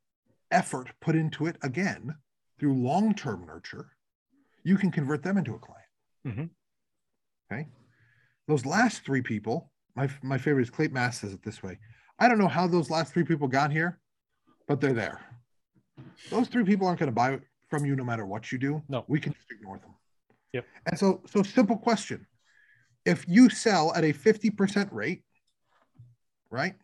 effort 0.51 0.91
put 1.01 1.15
into 1.15 1.45
it 1.47 1.57
again 1.61 2.15
through 2.59 2.73
long 2.75 3.13
term 3.15 3.45
nurture, 3.45 3.91
you 4.63 4.77
can 4.77 4.91
convert 4.91 5.23
them 5.23 5.37
into 5.37 5.55
a 5.55 5.59
client. 5.59 5.89
Mhm. 6.25 6.49
Okay. 7.51 7.69
Those 8.47 8.65
last 8.65 9.03
three 9.03 9.21
people, 9.21 9.71
my, 9.95 10.09
my 10.21 10.37
favorite 10.37 10.63
is 10.63 10.69
Clayton 10.69 10.93
Mass 10.93 11.19
says 11.19 11.33
it 11.33 11.41
this 11.43 11.63
way 11.63 11.79
I 12.19 12.27
don't 12.27 12.39
know 12.39 12.47
how 12.47 12.67
those 12.67 12.89
last 12.89 13.13
three 13.13 13.23
people 13.23 13.47
got 13.47 13.71
here, 13.71 13.99
but 14.67 14.81
they're 14.81 14.93
there. 14.93 15.19
Those 16.29 16.47
three 16.47 16.63
people 16.63 16.87
aren't 16.87 16.99
going 16.99 17.07
to 17.11 17.15
buy 17.15 17.39
from 17.69 17.85
you 17.85 17.95
no 17.95 18.03
matter 18.03 18.25
what 18.25 18.51
you 18.51 18.57
do. 18.57 18.83
No. 18.89 19.05
We 19.07 19.19
can 19.19 19.33
just 19.33 19.51
ignore 19.51 19.77
them. 19.79 19.93
Yep. 20.53 20.65
And 20.85 20.99
so, 20.99 21.21
so 21.27 21.43
simple 21.43 21.77
question. 21.77 22.25
If 23.05 23.25
you 23.27 23.49
sell 23.49 23.93
at 23.93 24.03
a 24.03 24.13
50% 24.13 24.89
rate, 24.91 25.23
right? 26.49 26.75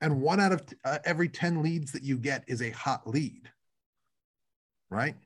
And 0.00 0.20
one 0.20 0.40
out 0.40 0.52
of 0.52 0.62
uh, 0.84 0.98
every 1.04 1.28
10 1.28 1.62
leads 1.62 1.92
that 1.92 2.02
you 2.02 2.18
get 2.18 2.44
is 2.46 2.62
a 2.62 2.70
hot 2.70 3.06
lead, 3.06 3.50
right? 4.90 5.16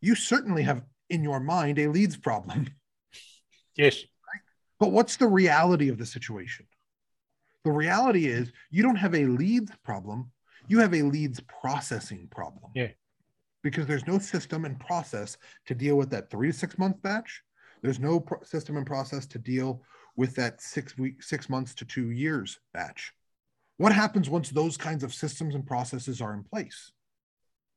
You 0.00 0.14
certainly 0.14 0.62
have 0.62 0.82
in 1.08 1.22
your 1.22 1.40
mind 1.40 1.78
a 1.78 1.88
leads 1.88 2.16
problem. 2.16 2.68
Yes. 3.76 4.04
But 4.78 4.90
what's 4.90 5.16
the 5.16 5.28
reality 5.28 5.88
of 5.88 5.96
the 5.96 6.04
situation? 6.04 6.66
The 7.64 7.70
reality 7.70 8.26
is 8.26 8.52
you 8.70 8.82
don't 8.82 8.96
have 8.96 9.14
a 9.14 9.26
leads 9.26 9.72
problem, 9.84 10.32
you 10.68 10.80
have 10.80 10.94
a 10.94 11.02
leads 11.02 11.40
processing 11.40 12.28
problem. 12.30 12.72
Yeah. 12.74 12.88
Because 13.62 13.86
there's 13.86 14.06
no 14.06 14.18
system 14.18 14.64
and 14.64 14.78
process 14.80 15.36
to 15.66 15.74
deal 15.74 15.96
with 15.96 16.10
that 16.10 16.30
three 16.30 16.48
to 16.48 16.52
six 16.52 16.78
month 16.78 17.00
batch. 17.02 17.42
There's 17.82 17.98
no 17.98 18.20
pro- 18.20 18.42
system 18.42 18.76
and 18.76 18.86
process 18.86 19.26
to 19.26 19.38
deal 19.38 19.82
with 20.16 20.34
that 20.36 20.60
six 20.60 20.96
week, 20.98 21.22
six 21.22 21.48
months 21.48 21.74
to 21.76 21.84
two 21.84 22.10
years 22.10 22.58
batch. 22.72 23.12
What 23.76 23.92
happens 23.92 24.28
once 24.28 24.50
those 24.50 24.76
kinds 24.76 25.02
of 25.02 25.14
systems 25.14 25.54
and 25.54 25.66
processes 25.66 26.20
are 26.20 26.34
in 26.34 26.44
place? 26.44 26.92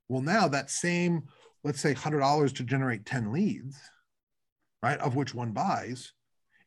Well, 0.10 0.22
now 0.22 0.50
that 0.50 0.70
same, 0.70 1.24
let's 1.64 1.80
say 1.80 1.94
$100 1.94 2.56
to 2.56 2.64
generate 2.64 3.06
10 3.06 3.32
leads, 3.32 3.78
right, 4.82 5.00
of 5.00 5.16
which 5.16 5.34
one 5.34 5.52
buys, 5.52 6.12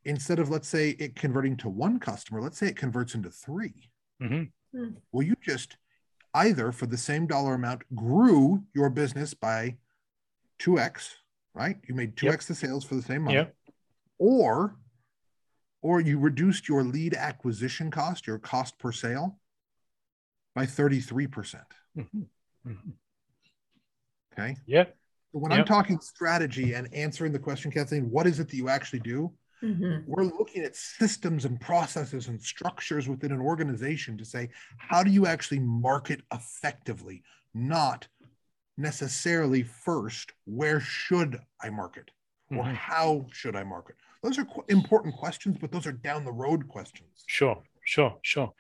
instead 0.04 0.38
of, 0.38 0.48
let's 0.48 0.68
say, 0.68 0.90
it 0.90 1.16
converting 1.16 1.56
to 1.58 1.68
one 1.68 1.98
customer, 1.98 2.40
let's 2.40 2.56
say 2.58 2.68
it 2.68 2.76
converts 2.76 3.14
into 3.14 3.30
3 3.30 3.72
Mm-hmm. 4.22 4.88
Well, 5.12 5.26
you 5.26 5.34
just 5.42 5.76
either 6.36 6.70
for 6.70 6.86
the 6.86 6.98
same 6.98 7.26
dollar 7.26 7.54
amount 7.54 7.82
grew 7.94 8.62
your 8.74 8.90
business 8.90 9.32
by 9.32 9.76
2x, 10.60 11.14
right? 11.54 11.78
You 11.88 11.94
made 11.94 12.14
2x 12.16 12.22
Yep. 12.24 12.40
the 12.40 12.54
sales 12.54 12.84
for 12.84 12.94
the 12.94 13.02
same 13.02 13.22
money. 13.22 13.36
Yep. 13.36 13.54
Or 14.18 14.76
or 15.82 16.00
you 16.00 16.18
reduced 16.18 16.68
your 16.68 16.82
lead 16.82 17.14
acquisition 17.14 17.90
cost, 17.92 18.26
your 18.26 18.38
cost 18.38 18.76
per 18.78 18.90
sale 18.90 19.38
by 20.54 20.66
33%. 20.66 21.60
Mm-hmm. 21.96 22.22
Mm-hmm. 22.66 22.90
Okay. 24.32 24.56
Yeah. 24.66 24.84
So 25.32 25.38
when 25.38 25.52
I'm 25.52 25.64
talking 25.64 26.00
strategy 26.00 26.72
and 26.72 26.92
answering 26.92 27.30
the 27.32 27.38
question, 27.38 27.70
Kathleen, 27.70 28.10
what 28.10 28.26
is 28.26 28.40
it 28.40 28.48
that 28.48 28.56
you 28.56 28.68
actually 28.68 29.00
do? 29.00 29.32
Mhm. 29.62 30.04
We're 30.06 30.24
looking 30.24 30.62
at 30.64 30.76
systems 30.76 31.44
and 31.44 31.60
processes 31.60 32.28
and 32.28 32.40
structures 32.40 33.08
within 33.08 33.32
an 33.32 33.40
organization 33.40 34.18
to 34.18 34.24
say, 34.24 34.50
how 34.76 35.02
do 35.02 35.10
you 35.10 35.26
actually 35.26 35.60
market 35.60 36.22
effectively? 36.32 37.22
Not 37.54 38.06
necessarily 38.76 39.62
first, 39.62 40.32
where 40.44 40.80
should 40.80 41.40
I 41.62 41.70
market? 41.70 42.10
Or 42.50 42.64
Mhm. 42.64 42.74
how 42.74 43.26
should 43.32 43.56
I 43.56 43.64
market? 43.64 43.96
Those 44.22 44.38
are 44.38 44.44
qu- 44.44 44.64
important 44.68 45.16
questions, 45.16 45.56
but 45.58 45.72
those 45.72 45.86
are 45.86 45.92
down 45.92 46.24
the 46.24 46.32
road 46.32 46.68
questions. 46.68 47.24
Sure, 47.26 47.62
sure, 47.86 48.18
sure. 48.22 48.52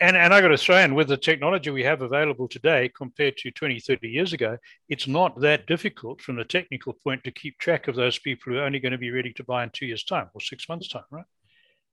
And 0.00 0.16
and 0.16 0.34
I 0.34 0.40
got 0.42 0.48
to 0.48 0.58
say, 0.58 0.82
and 0.84 0.94
with 0.94 1.08
the 1.08 1.16
technology 1.16 1.70
we 1.70 1.82
have 1.84 2.02
available 2.02 2.48
today 2.48 2.90
compared 2.94 3.36
to 3.38 3.50
20, 3.50 3.80
30 3.80 4.08
years 4.08 4.32
ago, 4.32 4.58
it's 4.88 5.06
not 5.08 5.40
that 5.40 5.66
difficult 5.66 6.20
from 6.20 6.36
the 6.36 6.44
technical 6.44 6.92
point 6.92 7.24
to 7.24 7.30
keep 7.30 7.58
track 7.58 7.88
of 7.88 7.94
those 7.96 8.18
people 8.18 8.52
who 8.52 8.58
are 8.58 8.64
only 8.64 8.80
going 8.80 8.92
to 8.92 8.98
be 8.98 9.10
ready 9.10 9.32
to 9.34 9.44
buy 9.44 9.62
in 9.64 9.70
two 9.70 9.86
years' 9.86 10.04
time 10.04 10.28
or 10.34 10.40
six 10.40 10.68
months' 10.68 10.88
time, 10.88 11.04
right? 11.10 11.24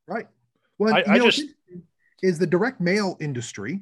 Right. 0.08 0.28
Well, 0.78 0.94
I- 0.94 1.00
you 1.00 1.04
I 1.14 1.18
know, 1.18 1.26
just- 1.30 1.46
is 2.22 2.38
the 2.40 2.48
direct 2.48 2.82
mail 2.82 3.16
industry, 3.22 3.80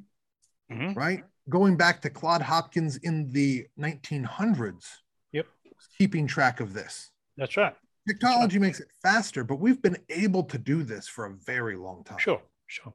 Mhm. 0.71 0.95
right? 0.95 1.23
Going 1.49 1.75
back 1.77 2.01
to 2.03 2.09
Claude 2.09 2.41
Hopkins 2.43 2.97
in 2.97 3.31
the 3.31 3.67
1900s, 3.77 5.01
Yep. 5.31 5.47
keeping 5.97 6.27
track 6.27 6.59
of 6.59 6.73
this. 6.73 7.11
That's 7.37 7.57
right. 7.57 7.75
Technology 8.07 8.59
makes 8.59 8.79
it 8.79 8.89
faster, 9.01 9.43
but 9.43 9.55
we've 9.55 9.81
been 9.81 9.97
able 10.09 10.43
to 10.43 10.57
do 10.57 10.83
this 10.83 11.07
for 11.07 11.25
a 11.25 11.33
very 11.33 11.75
long 11.75 12.03
time. 12.03 12.19
Sure, 12.19 12.41
sure. 12.67 12.93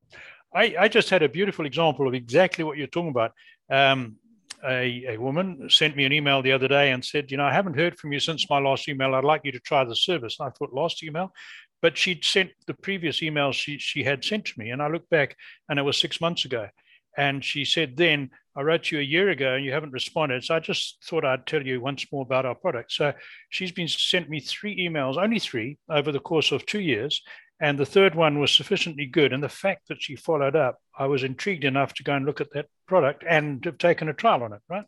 I, 0.55 0.75
I 0.79 0.89
just 0.89 1.11
had 1.11 1.23
a 1.23 1.29
beautiful 1.29 1.67
example 1.67 2.07
of 2.07 2.15
exactly 2.15 2.65
what 2.65 2.77
you're 2.77 2.87
talking 2.87 3.11
about. 3.11 3.33
Um, 3.71 4.17
a, 4.65 5.15
a 5.15 5.17
woman 5.17 5.69
sent 5.69 5.97
me 5.97 6.05
an 6.05 6.13
email 6.13 6.43
the 6.43 6.53
other 6.53 6.69
day 6.69 6.93
and 6.93 7.05
said, 7.05 7.31
You 7.31 7.37
know, 7.37 7.45
I 7.45 7.53
haven't 7.53 7.77
heard 7.77 7.99
from 7.99 8.13
you 8.13 8.21
since 8.21 8.49
my 8.49 8.59
last 8.59 8.89
email. 8.89 9.15
I'd 9.15 9.25
like 9.25 9.43
you 9.45 9.53
to 9.53 9.61
try 9.61 9.85
the 9.85 9.97
service. 9.97 10.37
And 10.39 10.49
I 10.49 10.53
thought, 10.53 10.73
last 10.73 11.03
email? 11.03 11.33
But 11.81 11.99
she'd 11.99 12.25
sent 12.25 12.51
the 12.67 12.75
previous 12.75 13.23
email 13.23 13.51
she, 13.51 13.79
she 13.79 14.05
had 14.05 14.25
sent 14.25 14.45
to 14.47 14.53
me. 14.57 14.71
And 14.71 14.81
I 14.81 14.89
looked 14.89 15.11
back 15.11 15.37
and 15.69 15.79
it 15.79 15.83
was 15.83 15.97
six 15.97 16.21
months 16.21 16.45
ago. 16.45 16.69
And 17.17 17.45
she 17.45 17.65
said, 17.65 17.97
Then 17.97 18.31
I 18.55 18.63
wrote 18.63 18.91
you 18.91 18.99
a 18.99 19.03
year 19.03 19.31
ago 19.31 19.55
and 19.55 19.65
you 19.65 19.73
haven't 19.73 19.93
responded. 19.93 20.45
So 20.45 20.55
I 20.55 20.61
just 20.61 21.03
thought 21.05 21.25
I'd 21.25 21.47
tell 21.47 21.67
you 21.67 21.81
once 21.81 22.07
more 22.13 22.23
about 22.23 22.47
our 22.47 22.55
product. 22.55 22.93
So 22.93 23.13
she's 23.51 23.73
been 23.73 23.89
sent 23.89 24.29
me 24.29 24.41
three 24.41 24.79
emails, 24.87 25.17
only 25.17 25.39
three, 25.39 25.79
over 25.89 26.13
the 26.13 26.21
course 26.21 26.53
of 26.53 26.65
two 26.67 26.81
years. 26.81 27.23
And 27.63 27.79
the 27.79 27.87
third 27.87 28.17
one 28.17 28.41
was 28.41 28.51
sufficiently 28.51 29.07
good. 29.07 29.33
And 29.33 29.41
the 29.41 29.49
fact 29.49 29.87
that 29.87 30.03
she 30.03 30.17
followed 30.17 30.57
up, 30.57 30.81
I 30.99 31.07
was 31.07 31.23
intrigued 31.23 31.63
enough 31.63 31.95
to 31.95 32.03
go 32.03 32.13
and 32.13 32.27
look 32.27 32.41
at 32.41 32.53
that 32.55 32.67
product 32.89 33.25
and 33.27 33.65
have 33.65 33.79
taken 33.79 34.09
a 34.09 34.13
trial 34.13 34.43
on 34.43 34.53
it, 34.53 34.61
right? 34.69 34.85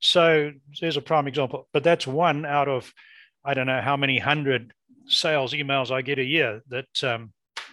So 0.00 0.52
there's 0.78 0.98
a 0.98 1.00
prime 1.00 1.26
example. 1.26 1.68
But 1.72 1.84
that's 1.84 2.06
one 2.06 2.44
out 2.44 2.68
of, 2.68 2.92
I 3.46 3.54
don't 3.54 3.66
know 3.66 3.80
how 3.80 3.96
many 3.96 4.18
hundred 4.18 4.74
sales 5.06 5.54
emails 5.54 5.90
I 5.90 6.02
get 6.02 6.18
a 6.18 6.24
year 6.24 6.60
that 6.68 7.02
um, 7.02 7.32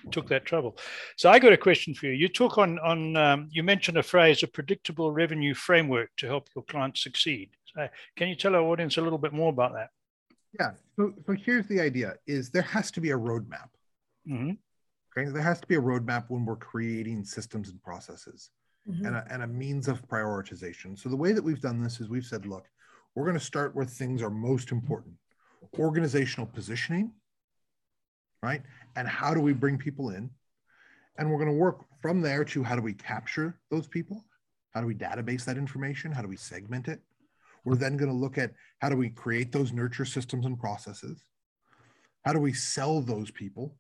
took 0.10 0.30
that 0.30 0.46
trouble. 0.46 0.78
So 1.18 1.30
I 1.30 1.38
got 1.38 1.52
a 1.52 1.58
question 1.58 1.94
for 1.94 2.06
you. 2.06 2.14
You 2.14 2.30
talk 2.30 2.58
on, 2.58 2.80
on 2.80 3.18
um, 3.18 3.50
you 3.52 3.62
mentioned 3.62 3.98
a 3.98 4.04
phrase, 4.04 4.42
a 4.42 4.48
predictable 4.48 5.12
revenue 5.12 5.54
framework 5.54 6.12
to 6.18 6.28
help 6.28 6.48
your 6.56 6.64
clients 6.64 7.04
succeed. 7.04 7.50
So 7.76 7.90
can 8.16 8.30
you 8.30 8.36
tell 8.36 8.56
our 8.56 8.62
audience 8.62 8.96
a 8.96 9.02
little 9.02 9.20
bit 9.20 9.34
more 9.34 9.50
about 9.50 9.74
that? 9.74 9.90
Yeah. 10.58 10.72
So, 10.96 11.14
so 11.28 11.34
here's 11.34 11.68
the 11.68 11.82
idea: 11.82 12.16
is 12.26 12.50
there 12.50 12.62
has 12.62 12.90
to 12.92 13.02
be 13.02 13.12
a 13.12 13.18
roadmap. 13.18 13.68
Mm-hmm. 14.28 14.52
Okay, 15.18 15.32
there 15.32 15.42
has 15.42 15.62
to 15.62 15.68
be 15.68 15.76
a 15.76 15.82
roadmap 15.82 16.26
when 16.30 16.46
we're 16.46 16.56
creating 16.58 17.24
systems 17.24 17.70
and 17.70 17.82
processes. 17.82 18.52
Mhm. 18.88 19.08
and 19.08 19.16
a, 19.16 19.26
and 19.32 19.42
a 19.42 19.48
means 19.48 19.88
of 19.88 20.08
prioritization. 20.08 20.96
So 20.98 21.10
the 21.10 21.16
way 21.16 21.32
that 21.32 21.44
we've 21.44 21.60
done 21.60 21.82
this 21.82 22.00
is 22.00 22.08
we've 22.08 22.24
said, 22.26 22.46
look, 22.46 22.70
we're 23.16 23.24
going 23.24 23.38
to 23.38 23.44
start 23.44 23.76
where 23.76 23.86
things 23.86 24.22
are 24.22 24.30
most 24.30 24.72
important 24.72 25.16
organizational 25.80 26.46
positioning, 26.46 27.12
right? 28.44 28.62
And 28.96 29.08
how 29.08 29.34
do 29.34 29.42
we 29.42 29.54
bring 29.54 29.80
people 29.80 30.12
in? 30.12 30.30
And 31.18 31.32
we're 31.32 31.40
going 31.40 31.50
to 31.50 31.58
work 31.58 31.86
from 32.02 32.22
there 32.22 32.46
to 32.46 32.62
how 32.62 32.76
do 32.76 32.82
we 32.82 32.94
capture 32.94 33.60
those 33.72 33.88
people? 33.88 34.24
How 34.72 34.82
do 34.82 34.88
we 34.88 34.94
database 34.94 35.46
that 35.46 35.58
information? 35.58 36.12
How 36.12 36.22
do 36.22 36.28
we 36.28 36.38
segment 36.38 36.88
it? 36.88 37.02
We're 37.64 37.76
then 37.76 37.98
going 37.98 38.12
to 38.12 38.16
look 38.16 38.38
at 38.38 38.52
how 38.80 38.90
do 38.90 38.98
we 38.98 39.10
create 39.10 39.52
those 39.52 39.74
nurture 39.74 40.06
systems 40.06 40.46
and 40.46 40.60
processes? 40.60 41.24
How 42.24 42.34
do 42.34 42.40
we 42.40 42.54
sell 42.54 43.02
those 43.02 43.32
people? 43.32 43.76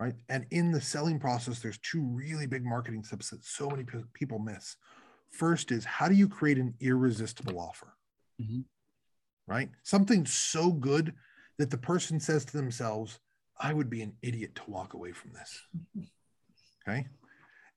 Right? 0.00 0.14
And 0.30 0.46
in 0.50 0.72
the 0.72 0.80
selling 0.80 1.20
process, 1.20 1.60
there's 1.60 1.78
two 1.78 2.02
really 2.02 2.46
big 2.46 2.64
marketing 2.64 3.04
steps 3.04 3.30
that 3.30 3.44
so 3.44 3.68
many 3.68 3.84
pe- 3.84 4.02
people 4.14 4.38
miss. 4.38 4.76
First 5.30 5.70
is 5.70 5.84
how 5.84 6.08
do 6.08 6.14
you 6.14 6.26
create 6.28 6.58
an 6.58 6.74
irresistible 6.80 7.60
offer, 7.60 7.94
Mhm. 8.40 8.64
right? 9.46 9.70
Something 9.84 10.24
so 10.26 10.72
good 10.72 11.14
that 11.58 11.70
the 11.70 11.78
person 11.78 12.18
says 12.18 12.44
to 12.46 12.56
themselves, 12.56 13.20
I 13.58 13.74
would 13.74 13.90
be 13.90 14.00
an 14.02 14.16
idiot 14.22 14.54
to 14.56 14.70
walk 14.70 14.94
away 14.94 15.12
from 15.12 15.32
this. 15.32 15.66
Okay. 16.88 17.06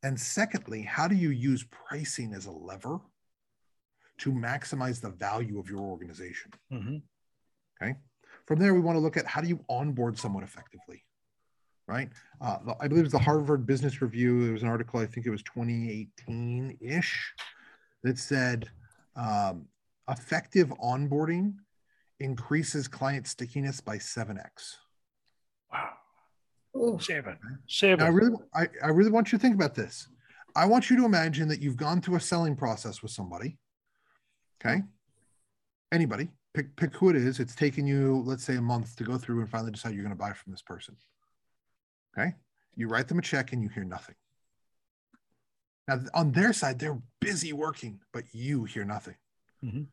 And 0.01 0.17
secondly, 0.19 0.81
how 0.81 1.09
do 1.09 1.15
you 1.15 1.29
use 1.29 1.65
pricing 1.65 2.33
as 2.33 2.45
a 2.45 2.51
lever 2.51 3.01
to 4.19 4.31
maximize 4.31 5.01
the 5.01 5.09
value 5.09 5.59
of 5.59 5.69
your 5.69 5.81
organization? 5.81 6.51
Mm-hmm. 6.71 6.97
Okay. 7.81 7.95
From 8.47 8.59
there, 8.59 8.73
we 8.73 8.79
want 8.79 8.95
to 8.95 9.01
look 9.01 9.17
at 9.17 9.25
how 9.25 9.41
do 9.41 9.49
you 9.49 9.63
onboard 9.67 10.17
someone 10.17 10.43
effectively, 10.43 11.03
right? 11.87 12.09
Uh, 12.41 12.57
I 12.79 12.87
believe 12.87 13.01
it 13.01 13.05
was 13.07 13.11
the 13.11 13.19
Harvard 13.19 13.65
Business 13.65 14.01
Review. 14.01 14.43
There 14.43 14.53
was 14.53 14.63
an 14.63 14.69
article, 14.69 14.99
I 14.99 15.05
think 15.05 15.25
it 15.25 15.31
was 15.31 15.43
2018 15.43 16.77
ish, 16.81 17.33
that 18.03 18.17
said 18.17 18.69
um, 19.15 19.65
effective 20.09 20.69
onboarding 20.81 21.55
increases 22.19 22.87
client 22.87 23.27
stickiness 23.27 23.81
by 23.81 23.97
7x. 23.97 24.75
Wow. 25.71 25.89
Ooh. 26.75 26.99
Seven. 26.99 27.37
And 27.43 27.53
I 27.53 27.57
Seven. 27.67 28.13
really, 28.13 28.37
I, 28.55 28.67
I 28.83 28.87
really 28.87 29.11
want 29.11 29.31
you 29.31 29.37
to 29.37 29.41
think 29.41 29.55
about 29.55 29.75
this. 29.75 30.07
I 30.55 30.65
want 30.65 30.89
you 30.89 30.97
to 30.97 31.05
imagine 31.05 31.47
that 31.49 31.61
you've 31.61 31.77
gone 31.77 32.01
through 32.01 32.15
a 32.15 32.19
selling 32.19 32.55
process 32.55 33.01
with 33.01 33.11
somebody. 33.11 33.57
Okay. 34.63 34.81
Anybody, 35.91 36.29
pick, 36.53 36.75
pick 36.75 36.93
who 36.95 37.09
it 37.09 37.15
is. 37.15 37.39
It's 37.39 37.55
taken 37.55 37.85
you, 37.85 38.23
let's 38.25 38.43
say, 38.43 38.55
a 38.55 38.61
month 38.61 38.95
to 38.97 39.03
go 39.03 39.17
through 39.17 39.41
and 39.41 39.49
finally 39.49 39.71
decide 39.71 39.93
you're 39.93 40.03
going 40.03 40.15
to 40.15 40.19
buy 40.19 40.33
from 40.33 40.51
this 40.51 40.61
person. 40.61 40.95
Okay. 42.17 42.33
You 42.75 42.87
write 42.87 43.07
them 43.07 43.19
a 43.19 43.21
check 43.21 43.53
and 43.53 43.61
you 43.61 43.69
hear 43.69 43.83
nothing. 43.83 44.15
Now, 45.87 45.99
on 46.13 46.31
their 46.31 46.53
side, 46.53 46.79
they're 46.79 47.01
busy 47.19 47.53
working, 47.53 47.99
but 48.13 48.23
you 48.33 48.63
hear 48.63 48.85
nothing. 48.85 49.15
Mhm. 49.63 49.87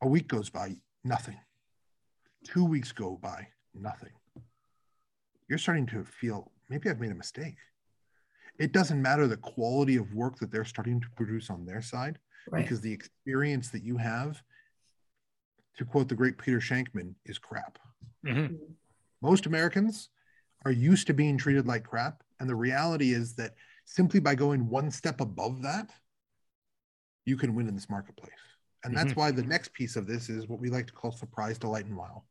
A 0.00 0.08
week 0.08 0.28
goes 0.28 0.50
by, 0.50 0.80
nothing. 1.04 1.38
Two 2.44 2.64
weeks 2.64 2.90
go 2.92 3.16
by, 3.16 3.48
nothing. 3.72 4.12
You're 5.48 5.58
starting 5.58 5.86
to 5.86 6.04
feel 6.04 6.50
maybe 6.68 6.90
I've 6.90 7.00
made 7.00 7.12
a 7.12 7.16
mistake. 7.16 7.56
It 8.58 8.72
doesn't 8.72 9.00
matter 9.00 9.26
the 9.26 9.36
quality 9.36 9.96
of 9.96 10.12
work 10.12 10.38
that 10.38 10.50
they're 10.50 10.64
starting 10.64 11.00
to 11.00 11.10
produce 11.10 11.50
on 11.50 11.64
their 11.64 11.82
side 11.82 12.18
Right. 12.48 12.62
because 12.62 12.80
the 12.80 12.92
experience 12.92 13.70
that 13.70 13.82
you 13.82 13.96
have, 13.98 14.42
to 15.76 15.84
quote 15.84 16.08
the 16.08 16.14
great 16.16 16.36
Peter 16.38 16.58
Shankman, 16.58 17.14
is 17.24 17.38
crap. 17.38 17.78
Mhm. 18.24 18.76
Most 19.20 19.46
Americans 19.46 20.10
are 20.64 20.72
used 20.72 21.06
to 21.08 21.14
being 21.14 21.36
treated 21.36 21.66
like 21.66 21.84
crap. 21.84 22.22
And 22.40 22.48
the 22.48 22.54
reality 22.54 23.12
is 23.12 23.34
that 23.36 23.54
simply 23.84 24.20
by 24.20 24.34
going 24.34 24.68
one 24.68 24.90
step 24.90 25.20
above 25.20 25.62
that, 25.62 25.90
you 27.24 27.36
can 27.36 27.54
win 27.54 27.68
in 27.68 27.74
this 27.74 27.90
marketplace. 27.90 28.32
And 28.84 28.96
that's 28.96 29.14
why 29.14 29.30
the 29.30 29.44
next 29.44 29.72
piece 29.72 29.94
of 29.94 30.08
this 30.08 30.28
is 30.28 30.48
what 30.48 30.58
we 30.58 30.68
like 30.68 30.88
to 30.88 30.92
call 30.92 31.12
surprise, 31.12 31.56
delight, 31.56 31.86
and 31.86 31.96
wow. 31.96 32.24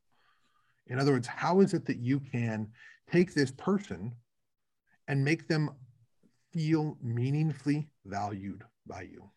In 0.87 0.99
other 0.99 1.13
words, 1.13 1.27
how 1.27 1.61
is 1.61 1.73
it 1.73 1.85
that 1.85 1.99
you 1.99 2.19
can 2.19 2.67
take 3.09 3.33
this 3.33 3.51
person 3.51 4.13
and 5.07 5.23
make 5.23 5.47
them 5.47 5.69
feel 6.51 6.97
meaningfully 7.01 7.89
valued 8.05 8.63
by 8.87 9.03
you. 9.03 9.29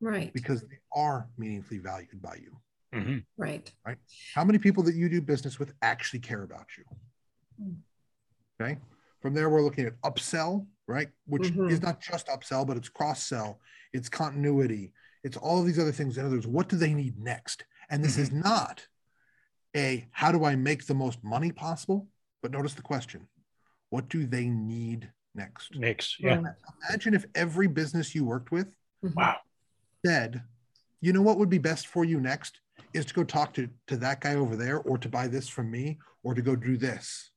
Right. 0.00 0.32
Because 0.32 0.62
they 0.62 0.78
are 0.94 1.28
meaningfully 1.38 1.78
valued 1.78 2.20
by 2.20 2.36
you. 2.36 2.56
Mm-hmm. 2.94 3.18
Right. 3.36 3.72
Right. 3.86 3.98
How 4.34 4.44
many 4.44 4.58
people 4.58 4.82
that 4.84 4.94
you 4.94 5.08
do 5.08 5.20
business 5.20 5.58
with 5.58 5.72
actually 5.82 6.20
care 6.20 6.42
about 6.42 6.66
you? 6.76 7.76
Okay. 8.64 8.80
From 9.20 9.34
there, 9.34 9.48
we're 9.48 9.62
looking 9.62 9.86
at 9.86 10.00
upsell, 10.02 10.66
right? 10.86 11.08
Which 11.26 11.44
Mhm. 11.52 11.70
is 11.70 11.80
not 11.80 12.00
just 12.00 12.26
upsell, 12.26 12.66
but 12.66 12.76
it's 12.76 12.88
cross 12.88 13.22
sell, 13.22 13.60
it's 13.92 14.08
continuity, 14.08 14.92
it's 15.22 15.36
all 15.36 15.60
of 15.60 15.66
these 15.66 15.78
other 15.78 15.92
things. 15.92 16.18
In 16.18 16.26
other 16.26 16.36
words, 16.36 16.46
what 16.46 16.68
do 16.68 16.76
they 16.76 16.92
need 16.92 17.18
next? 17.18 17.64
And 17.88 18.04
this 18.04 18.18
is 18.18 18.32
not 18.32 18.86
a 19.76 20.08
how 20.12 20.30
do 20.32 20.44
I 20.44 20.56
make 20.56 20.86
the 20.86 20.94
most 20.94 21.22
money 21.24 21.52
possible? 21.52 22.08
But 22.42 22.50
notice 22.50 22.74
the 22.74 22.82
question 22.82 23.28
what 23.90 24.08
do 24.08 24.26
they 24.26 24.48
need 24.48 25.12
next? 25.34 25.76
Next. 25.76 26.18
Yeah. 26.18 26.40
Right. 26.40 26.54
Imagine 26.88 27.14
if 27.14 27.26
every 27.34 27.68
business 27.68 28.14
you 28.14 28.24
worked 28.24 28.50
with 28.50 28.74
Mhm. 29.04 29.14
Wow. 29.14 29.40
said, 30.04 30.42
you 31.00 31.12
know 31.12 31.22
what 31.22 31.38
would 31.38 31.48
be 31.50 31.58
best 31.58 31.86
for 31.86 32.04
you 32.04 32.20
next 32.20 32.60
is 32.92 33.04
to 33.06 33.14
go 33.14 33.22
talk 33.22 33.54
to, 33.54 33.70
to 33.86 33.96
that 33.98 34.20
guy 34.20 34.34
over 34.34 34.56
there 34.56 34.80
or 34.80 34.98
to 34.98 35.08
buy 35.08 35.28
this 35.28 35.48
from 35.48 35.70
me 35.70 35.98
or 36.24 36.34
to 36.34 36.42
go 36.42 36.56
do 36.56 36.76
this 36.76 37.30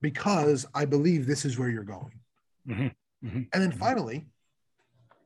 because 0.00 0.66
I 0.74 0.84
believe 0.84 1.26
this 1.26 1.44
is 1.44 1.58
where 1.58 1.68
you're 1.68 1.84
going. 1.84 2.20
Mhm. 2.66 2.94
Mhm. 3.24 3.48
And 3.52 3.62
then 3.62 3.72
finally, 3.72 4.26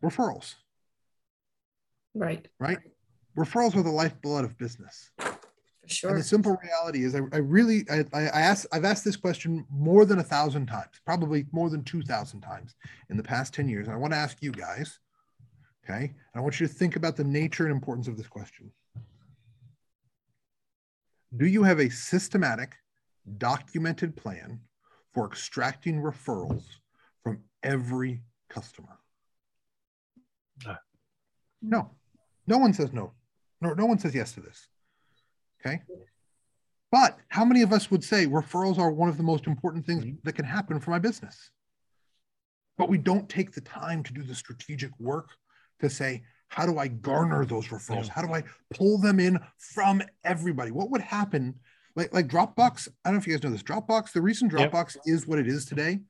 referrals, 0.02 0.54
Right. 2.14 2.48
right? 2.58 2.78
Referrals 3.36 3.76
are 3.76 3.82
the 3.82 3.90
lifeblood 3.90 4.44
of 4.44 4.56
business. 4.58 5.10
For 5.18 5.28
And 5.82 5.90
sure. 5.90 6.16
the 6.18 6.22
simple 6.22 6.56
reality 6.62 7.02
is 7.04 7.14
I, 7.14 7.20
I 7.32 7.38
really, 7.38 7.88
I, 7.90 8.04
I 8.12 8.20
I 8.28 8.40
asked, 8.40 8.66
I've 8.72 8.84
asked 8.84 9.04
this 9.04 9.16
question 9.16 9.66
more 9.68 10.04
than 10.04 10.18
a 10.20 10.22
thousand 10.22 10.66
times, 10.66 11.00
probably 11.04 11.46
more 11.52 11.70
than 11.70 11.82
2000 11.84 12.40
times 12.40 12.76
in 13.10 13.16
the 13.16 13.22
past 13.22 13.52
10 13.52 13.68
years. 13.68 13.88
And 13.88 13.94
I 13.94 13.98
want 13.98 14.12
to 14.12 14.18
ask 14.18 14.40
you 14.42 14.52
guys, 14.52 15.00
okay? 15.84 16.04
And 16.04 16.14
I 16.34 16.40
want 16.40 16.60
you 16.60 16.66
to 16.68 16.72
think 16.72 16.94
about 16.96 17.16
the 17.16 17.24
nature 17.24 17.64
and 17.64 17.72
importance 17.72 18.06
of 18.06 18.16
this 18.16 18.28
question. 18.28 18.72
Do 21.36 21.46
you 21.46 21.62
have 21.64 21.80
a 21.80 21.88
systematic, 21.90 22.76
documented 23.38 24.16
plan 24.16 24.60
for 25.12 25.26
extracting 25.26 26.00
referrals 26.00 26.64
from 27.22 27.42
every 27.62 28.22
customer? 28.48 28.98
No. 30.64 30.76
No. 31.60 31.90
No 32.46 32.58
one 32.58 32.72
says 32.72 32.92
no. 32.92 33.12
No, 33.60 33.74
no 33.74 33.86
one 33.86 33.98
says 33.98 34.14
yes 34.14 34.32
to 34.32 34.40
this. 34.40 34.68
Okay. 35.60 35.82
But 36.90 37.18
how 37.28 37.44
many 37.44 37.62
of 37.62 37.72
us 37.72 37.90
would 37.90 38.04
say 38.04 38.26
referrals 38.26 38.78
are 38.78 38.90
one 38.90 39.08
of 39.08 39.16
the 39.16 39.22
most 39.22 39.46
important 39.46 39.86
things 39.86 40.04
Mhm. 40.04 40.22
that 40.24 40.34
can 40.34 40.44
happen 40.44 40.80
for 40.80 40.90
my 40.90 40.98
business? 40.98 41.50
But 42.76 42.88
we 42.88 42.98
don't 42.98 43.28
take 43.28 43.52
the 43.52 43.60
time 43.60 44.02
to 44.02 44.12
do 44.12 44.22
the 44.22 44.34
strategic 44.34 44.98
work 44.98 45.30
to 45.78 45.88
say, 45.88 46.24
how 46.48 46.66
do 46.66 46.78
I 46.78 46.88
garner 46.88 47.44
those 47.46 47.68
referrals? 47.68 48.08
How 48.08 48.22
do 48.22 48.34
I 48.34 48.42
pull 48.70 48.98
them 48.98 49.20
in 49.20 49.38
from 49.56 50.02
everybody? 50.24 50.70
What 50.70 50.90
would 50.90 51.00
happen? 51.00 51.60
Like, 51.94 52.12
like 52.14 52.26
Dropbox, 52.28 52.88
I 53.04 53.08
don't 53.10 53.14
know 53.14 53.20
if 53.20 53.26
you 53.26 53.34
guys 53.34 53.42
know 53.42 53.50
this. 53.50 53.62
Dropbox, 53.62 54.12
the 54.12 54.22
reason 54.22 54.48
Yep. 54.50 54.70
Dropbox 54.72 54.96
is 55.04 55.26
what 55.26 55.38
it 55.38 55.46
is 55.46 55.64
today 55.66 56.00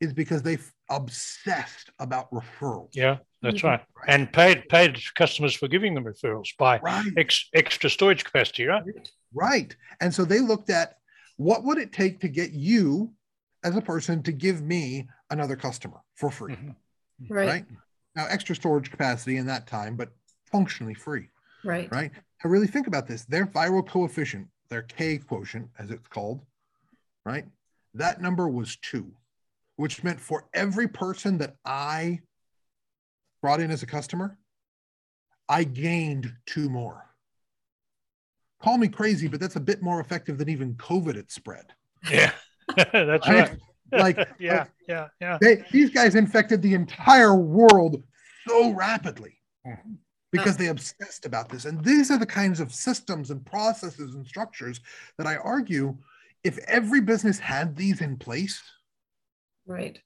is 0.00 0.12
because 0.12 0.42
they've 0.42 0.72
obsessed 0.90 1.90
about 1.98 2.30
referrals. 2.32 2.90
Yeah. 2.92 3.18
That's 3.40 3.60
Mhm. 3.60 3.64
right. 3.64 3.84
And 4.08 4.32
paid 4.32 4.68
paid 4.68 4.98
customers 5.14 5.54
for 5.54 5.68
giving 5.68 5.94
them 5.94 6.04
referrals 6.04 6.48
by 6.58 6.78
Right. 6.80 7.12
ex, 7.16 7.48
extra 7.54 7.88
storage 7.88 8.24
capacity, 8.24 8.66
right? 8.66 8.84
Right. 9.32 9.74
And 10.00 10.12
so 10.14 10.24
they 10.24 10.40
looked 10.40 10.70
at 10.70 10.98
what 11.36 11.64
would 11.64 11.78
it 11.78 11.92
take 11.92 12.20
to 12.20 12.28
get 12.28 12.52
you 12.52 13.14
as 13.64 13.76
a 13.76 13.80
person 13.80 14.22
to 14.24 14.32
give 14.32 14.60
me 14.60 15.08
another 15.30 15.56
customer 15.56 16.00
for 16.14 16.30
free, 16.30 16.54
Mhm. 16.56 16.74
Right. 17.30 17.48
right? 17.48 17.66
Now, 18.14 18.26
extra 18.26 18.54
storage 18.54 18.90
capacity 18.90 19.36
in 19.38 19.46
that 19.46 19.66
time, 19.66 19.96
but 19.96 20.12
functionally 20.46 20.94
free, 20.94 21.30
Right. 21.64 21.90
right? 21.90 22.12
Now, 22.44 22.50
really 22.50 22.66
think 22.66 22.86
about 22.86 23.06
this. 23.06 23.24
Their 23.24 23.46
viral 23.46 23.86
coefficient, 23.88 24.48
their 24.72 24.82
K 24.82 25.18
quotient, 25.18 25.68
as 25.78 25.90
it's 25.90 26.08
called, 26.08 26.40
right? 27.26 27.44
That 27.94 28.22
number 28.22 28.48
was 28.48 28.76
two, 28.76 29.12
which 29.76 30.02
meant 30.02 30.18
for 30.18 30.46
every 30.54 30.88
person 30.88 31.36
that 31.38 31.56
I 31.64 32.20
brought 33.42 33.60
in 33.60 33.70
as 33.70 33.82
a 33.82 33.86
customer, 33.86 34.38
I 35.48 35.64
gained 35.64 36.32
two 36.46 36.70
more. 36.70 37.04
Call 38.62 38.78
me 38.78 38.88
crazy, 38.88 39.28
but 39.28 39.40
that's 39.40 39.56
a 39.56 39.60
bit 39.60 39.82
more 39.82 40.00
effective 40.00 40.38
than 40.38 40.48
even 40.48 40.74
COVID 40.76 41.16
had 41.16 41.30
spread. 41.30 41.66
Yeah. 42.10 42.32
That's 42.76 43.28
Right? 43.28 43.50
right. 43.50 43.58
Like, 43.92 44.16
yeah, 44.38 44.58
like 44.60 44.70
yeah, 44.88 45.08
yeah. 45.20 45.38
they, 45.40 45.64
these 45.72 45.90
guys 45.90 46.14
infected 46.14 46.62
the 46.62 46.72
entire 46.74 47.34
world 47.34 48.02
so 48.48 48.72
rapidly 48.72 49.36
Mhm. 49.66 49.96
Because 50.32 50.56
they 50.56 50.68
obsessed 50.68 51.26
about 51.26 51.48
this. 51.48 51.66
And 51.66 51.84
these 51.84 52.10
are 52.10 52.18
the 52.18 52.26
kinds 52.26 52.58
of 52.58 52.72
systems 52.72 53.30
and 53.30 53.44
processes 53.44 54.14
and 54.14 54.26
structures 54.26 54.80
that 55.18 55.26
I 55.26 55.36
argue 55.36 55.96
if 56.42 56.58
every 56.66 57.00
business 57.00 57.38
had 57.38 57.76
these 57.76 58.00
in 58.00 58.16
place, 58.16 58.60
Right. 59.66 59.98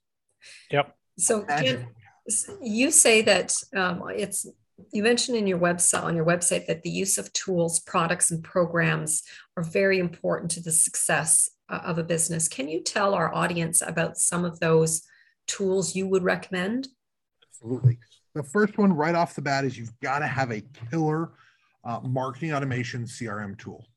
Yep. 0.71 0.95
So 1.17 1.43
imagine. 1.43 1.87
You 2.61 2.91
say 2.91 3.21
that 3.21 3.53
um, 3.75 4.03
it's 4.13 4.45
you 4.91 5.01
mentioned 5.01 5.37
in 5.37 5.47
your 5.47 5.59
website 5.59 6.03
on 6.03 6.15
your 6.15 6.25
website 6.25 6.67
that 6.67 6.83
the 6.83 6.89
use 6.89 7.17
of 7.17 7.31
tools, 7.33 7.79
products, 7.79 8.31
and 8.31 8.43
programs 8.43 9.23
are 9.55 9.63
very 9.63 9.97
important 9.97 10.51
to 10.51 10.61
the 10.61 10.71
success 10.71 11.49
uh, 11.69 11.79
of 11.83 11.97
a 11.97 12.03
business. 12.03 12.47
Can 12.47 12.67
you 12.67 12.81
tell 12.81 13.13
our 13.13 13.33
audience 13.33 13.81
about 13.81 14.17
some 14.17 14.45
of 14.45 14.59
those 14.59 15.03
tools 15.47 15.95
you 15.95 16.07
would 16.07 16.23
recommend? 16.23 16.89
Absolutely. 17.49 17.97
The 18.37 18.43
first 18.43 18.77
one 18.77 18.93
right 18.93 19.15
off 19.15 19.33
the 19.33 19.41
bat 19.41 19.65
is 19.65 19.79
you've 19.79 19.99
got 19.99 20.19
to 20.19 20.27
have 20.27 20.51
a 20.51 20.61
killer 20.91 21.31
uh, 21.83 21.99
marketing 22.03 22.53
automation 22.53 23.05
CRM 23.05 23.57
tool. 23.57 23.87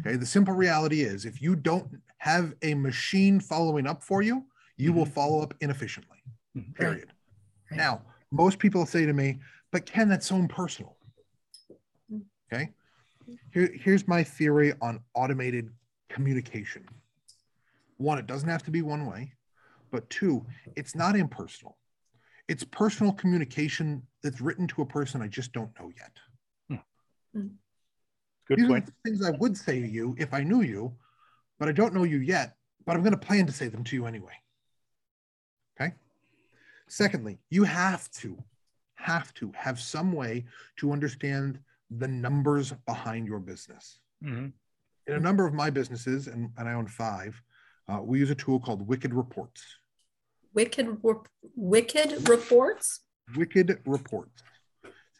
Okay. 0.00 0.16
The 0.16 0.26
simple 0.26 0.54
reality 0.54 1.02
is 1.02 1.24
if 1.24 1.40
you 1.40 1.54
don't 1.54 1.86
have 2.18 2.54
a 2.62 2.74
machine 2.74 3.38
following 3.38 3.86
up 3.86 4.02
for 4.02 4.22
you, 4.22 4.44
you 4.76 4.92
will 4.92 5.06
follow 5.06 5.40
up 5.40 5.54
inefficiently. 5.60 6.16
Mhm. 6.56 6.74
Period. 6.74 7.12
Right. 7.70 7.76
Now, 7.78 8.02
most 8.32 8.58
people 8.58 8.86
say 8.86 9.06
to 9.06 9.12
me, 9.12 9.38
but 9.70 9.86
Ken, 9.86 10.08
that's 10.08 10.26
so 10.26 10.34
impersonal. 10.34 10.96
Okay. 12.52 12.72
Here, 13.52 13.70
here's 13.72 14.08
my 14.08 14.24
theory 14.24 14.72
on 14.82 14.98
automated 15.14 15.70
communication. 16.08 16.88
One, 17.98 18.18
it 18.18 18.26
doesn't 18.26 18.48
have 18.48 18.64
to 18.64 18.72
be 18.72 18.82
one 18.82 19.06
way, 19.06 19.32
but 19.92 20.10
two, 20.10 20.44
it's 20.74 20.96
not 20.96 21.14
impersonal. 21.14 21.76
It's 22.48 22.64
personal 22.64 23.12
communication 23.12 24.02
that's 24.22 24.40
written 24.40 24.66
to 24.68 24.82
a 24.82 24.86
person 24.86 25.22
I 25.22 25.28
just 25.28 25.52
don't 25.52 25.70
know 25.78 25.90
yet. 25.96 26.80
Good 28.46 28.58
These 28.58 28.68
point. 28.68 28.84
are 28.84 28.86
the 28.86 28.92
things 29.10 29.24
I 29.24 29.30
would 29.30 29.56
say 29.56 29.80
to 29.80 29.86
you 29.88 30.14
if 30.18 30.34
I 30.34 30.42
knew 30.42 30.60
you, 30.60 30.94
but 31.58 31.68
I 31.68 31.72
don't 31.72 31.94
know 31.94 32.04
you 32.04 32.18
yet, 32.18 32.56
but 32.84 32.94
I'm 32.94 33.02
going 33.02 33.18
to 33.18 33.26
plan 33.26 33.46
to 33.46 33.52
say 33.52 33.68
them 33.68 33.82
to 33.84 33.96
you 33.96 34.04
anyway. 34.06 34.34
Okay. 35.80 35.94
Secondly, 36.86 37.38
you 37.48 37.64
have 37.64 38.10
to, 38.12 38.36
have 38.96 39.32
to 39.34 39.50
have 39.56 39.80
some 39.80 40.12
way 40.12 40.44
to 40.76 40.92
understand 40.92 41.58
the 41.90 42.06
numbers 42.06 42.72
behind 42.86 43.26
your 43.26 43.40
business. 43.40 43.98
Mhm. 44.22 44.52
In 45.06 45.14
a 45.14 45.20
number 45.20 45.46
of 45.46 45.54
my 45.54 45.70
businesses, 45.70 46.28
and, 46.28 46.50
and 46.58 46.68
I 46.68 46.74
own 46.74 46.86
five, 46.86 47.40
uh, 47.88 48.00
we 48.02 48.18
use 48.18 48.30
a 48.30 48.34
tool 48.34 48.60
called 48.60 48.86
Wicked 48.86 49.12
Reports. 49.14 49.62
Wicked, 50.54 50.98
wicked 51.56 52.28
reports. 52.28 53.00
Wicked 53.36 53.80
Reports. 53.86 54.42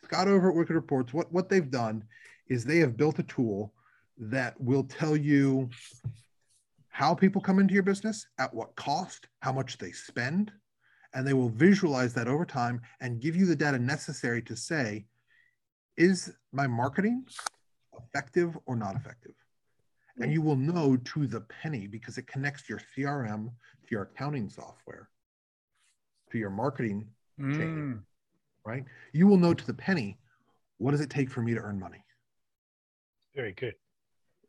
Scott 0.05 0.29
over 0.29 0.51
at 0.51 0.55
Wicked 0.55 0.75
Reports, 0.75 1.13
what, 1.13 1.33
what 1.33 1.49
they've 1.49 1.71
done 1.71 2.05
is 2.49 2.65
they 2.65 2.79
have 2.79 2.97
built 2.97 3.19
a 3.19 3.25
tool 3.25 3.73
that 4.19 4.61
will 4.61 4.85
tell 4.85 5.17
you 5.17 5.69
how 6.89 7.15
people 7.15 7.41
come 7.41 7.59
into 7.59 7.75
your 7.75 7.83
business, 7.83 8.27
at 8.39 8.53
what 8.55 8.77
cost, 8.77 9.27
how 9.41 9.53
much 9.53 9.79
they 9.79 9.91
spend, 9.91 10.53
and 11.15 11.27
they 11.27 11.33
will 11.33 11.49
visualize 11.49 12.15
that 12.15 12.29
over 12.29 12.45
time 12.45 12.81
and 13.01 13.21
give 13.21 13.35
you 13.35 13.47
the 13.47 13.57
data 13.57 13.79
necessary 13.79 14.43
to 14.43 14.55
say, 14.55 15.07
is 15.97 16.33
my 16.53 16.67
marketing 16.67 17.25
effective 17.99 18.57
or 18.67 18.77
not 18.77 18.95
effective? 18.95 19.35
And 20.21 20.33
you 20.33 20.43
will 20.43 20.57
know 20.57 20.97
to 20.97 21.27
the 21.27 21.41
penny 21.41 21.89
because 21.89 22.19
it 22.19 22.29
connects 22.29 22.69
your 22.69 22.81
CRM, 22.97 23.47
to 23.47 23.89
your 23.91 24.03
accounting 24.03 24.49
software, 24.49 25.09
to 26.35 26.39
your 26.39 26.51
marketing 26.51 27.09
Mm. 27.41 28.05
right? 28.65 28.85
You 29.13 29.27
will 29.27 29.37
know 29.37 29.55
to 29.55 29.67
the 29.67 29.75
penny 29.75 30.19
what 30.79 30.93
does 30.93 31.01
it 31.01 31.11
take 31.11 31.31
for 31.31 31.43
me 31.43 31.53
to 31.55 31.61
earn 31.61 31.81
money. 31.81 32.05
Very 33.35 33.53
good. 33.53 33.75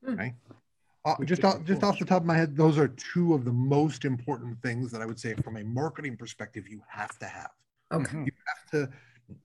Uh, 0.08 1.15
just 1.24 1.43
off, 1.43 1.63
just 1.63 1.84
off 1.84 1.98
the 1.98 2.06
top 2.06 2.21
of 2.21 2.28
my 2.28 2.36
head, 2.36 2.56
those 2.56 2.78
are 2.78 2.88
two 2.88 3.34
of 3.34 3.43
the 3.43 3.52
most 3.52 4.06
important 4.06 4.60
things 4.62 4.91
that 4.91 5.02
I 5.02 5.06
would 5.08 5.19
say 5.19 5.34
from 5.36 5.58
a 5.58 5.63
marketing 5.63 6.15
perspective 6.15 6.67
you 6.67 6.82
have 6.88 7.17
to 7.19 7.26
have. 7.26 7.52
Okay. 7.91 8.15
Mhm. 8.15 8.26
You 8.28 8.32
have 8.48 8.71
to 8.71 8.93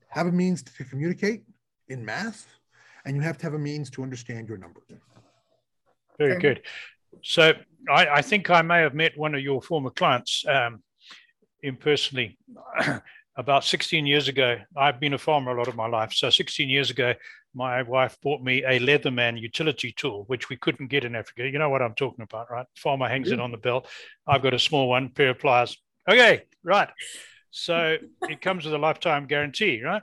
have 0.09 0.27
a 0.27 0.33
means 0.33 0.63
to 0.63 0.85
communicate 0.85 1.45
in 1.89 2.05
mass, 2.05 2.47
and 3.07 3.17
you 3.17 3.23
have 3.23 3.39
to 3.39 3.45
have 3.45 3.55
a 3.55 3.59
means 3.59 3.89
to 3.91 4.03
understand 4.03 4.49
your 4.49 4.59
numbers. 4.59 4.85
Very 6.19 6.31
Very 6.33 6.41
good. 6.41 6.63
So 7.23 7.55
I, 7.91 8.07
I 8.07 8.23
think 8.23 8.51
I 8.51 8.61
may 8.61 8.81
have 8.81 8.95
met 8.95 9.17
one 9.17 9.35
of 9.35 9.41
your 9.41 9.63
former 9.63 9.91
clients. 9.91 10.45
Um, 10.47 10.83
impersonally. 11.63 12.39
About 13.37 13.65
16 13.65 14.07
years 14.07 14.29
ago, 14.29 14.59
I've 14.77 15.01
been 15.01 15.15
a 15.15 15.19
farmer 15.19 15.53
a 15.53 15.59
lot 15.59 15.69
of 15.69 15.77
my 15.77 15.87
life. 15.87 16.13
So 16.13 16.29
16 16.29 16.69
years 16.69 16.91
ago, 16.91 17.15
my 17.55 17.83
wife 17.83 18.19
bought 18.23 18.43
me 18.43 18.63
a 18.65 18.79
Leatherman 18.79 19.41
utility 19.41 19.93
tool, 19.93 20.25
which 20.27 20.49
we 20.49 20.57
couldn't 20.57 20.89
get 20.89 21.05
in 21.05 21.15
Africa. 21.15 21.49
You 21.49 21.59
know 21.59 21.71
what 21.71 21.83
I'm 21.83 21.95
talking 21.95 22.23
about, 22.23 22.51
right? 22.51 22.67
Farmer 22.77 23.09
hangs 23.09 23.29
yeah. 23.29 23.35
it 23.35 23.41
on 23.41 23.51
the 23.51 23.57
belt. 23.57 23.87
I've 24.27 24.43
got 24.43 24.55
a 24.55 24.59
small 24.59 24.89
one, 24.89 25.09
pair 25.09 25.31
of 25.31 25.39
pliers. 25.39 25.77
Okay, 26.09 26.43
right. 26.63 26.89
So 27.51 27.97
it 28.29 28.41
comes 28.41 28.65
with 28.65 28.75
a 28.75 28.79
lifetime 28.79 29.27
guarantee, 29.27 29.83
right? 29.83 30.03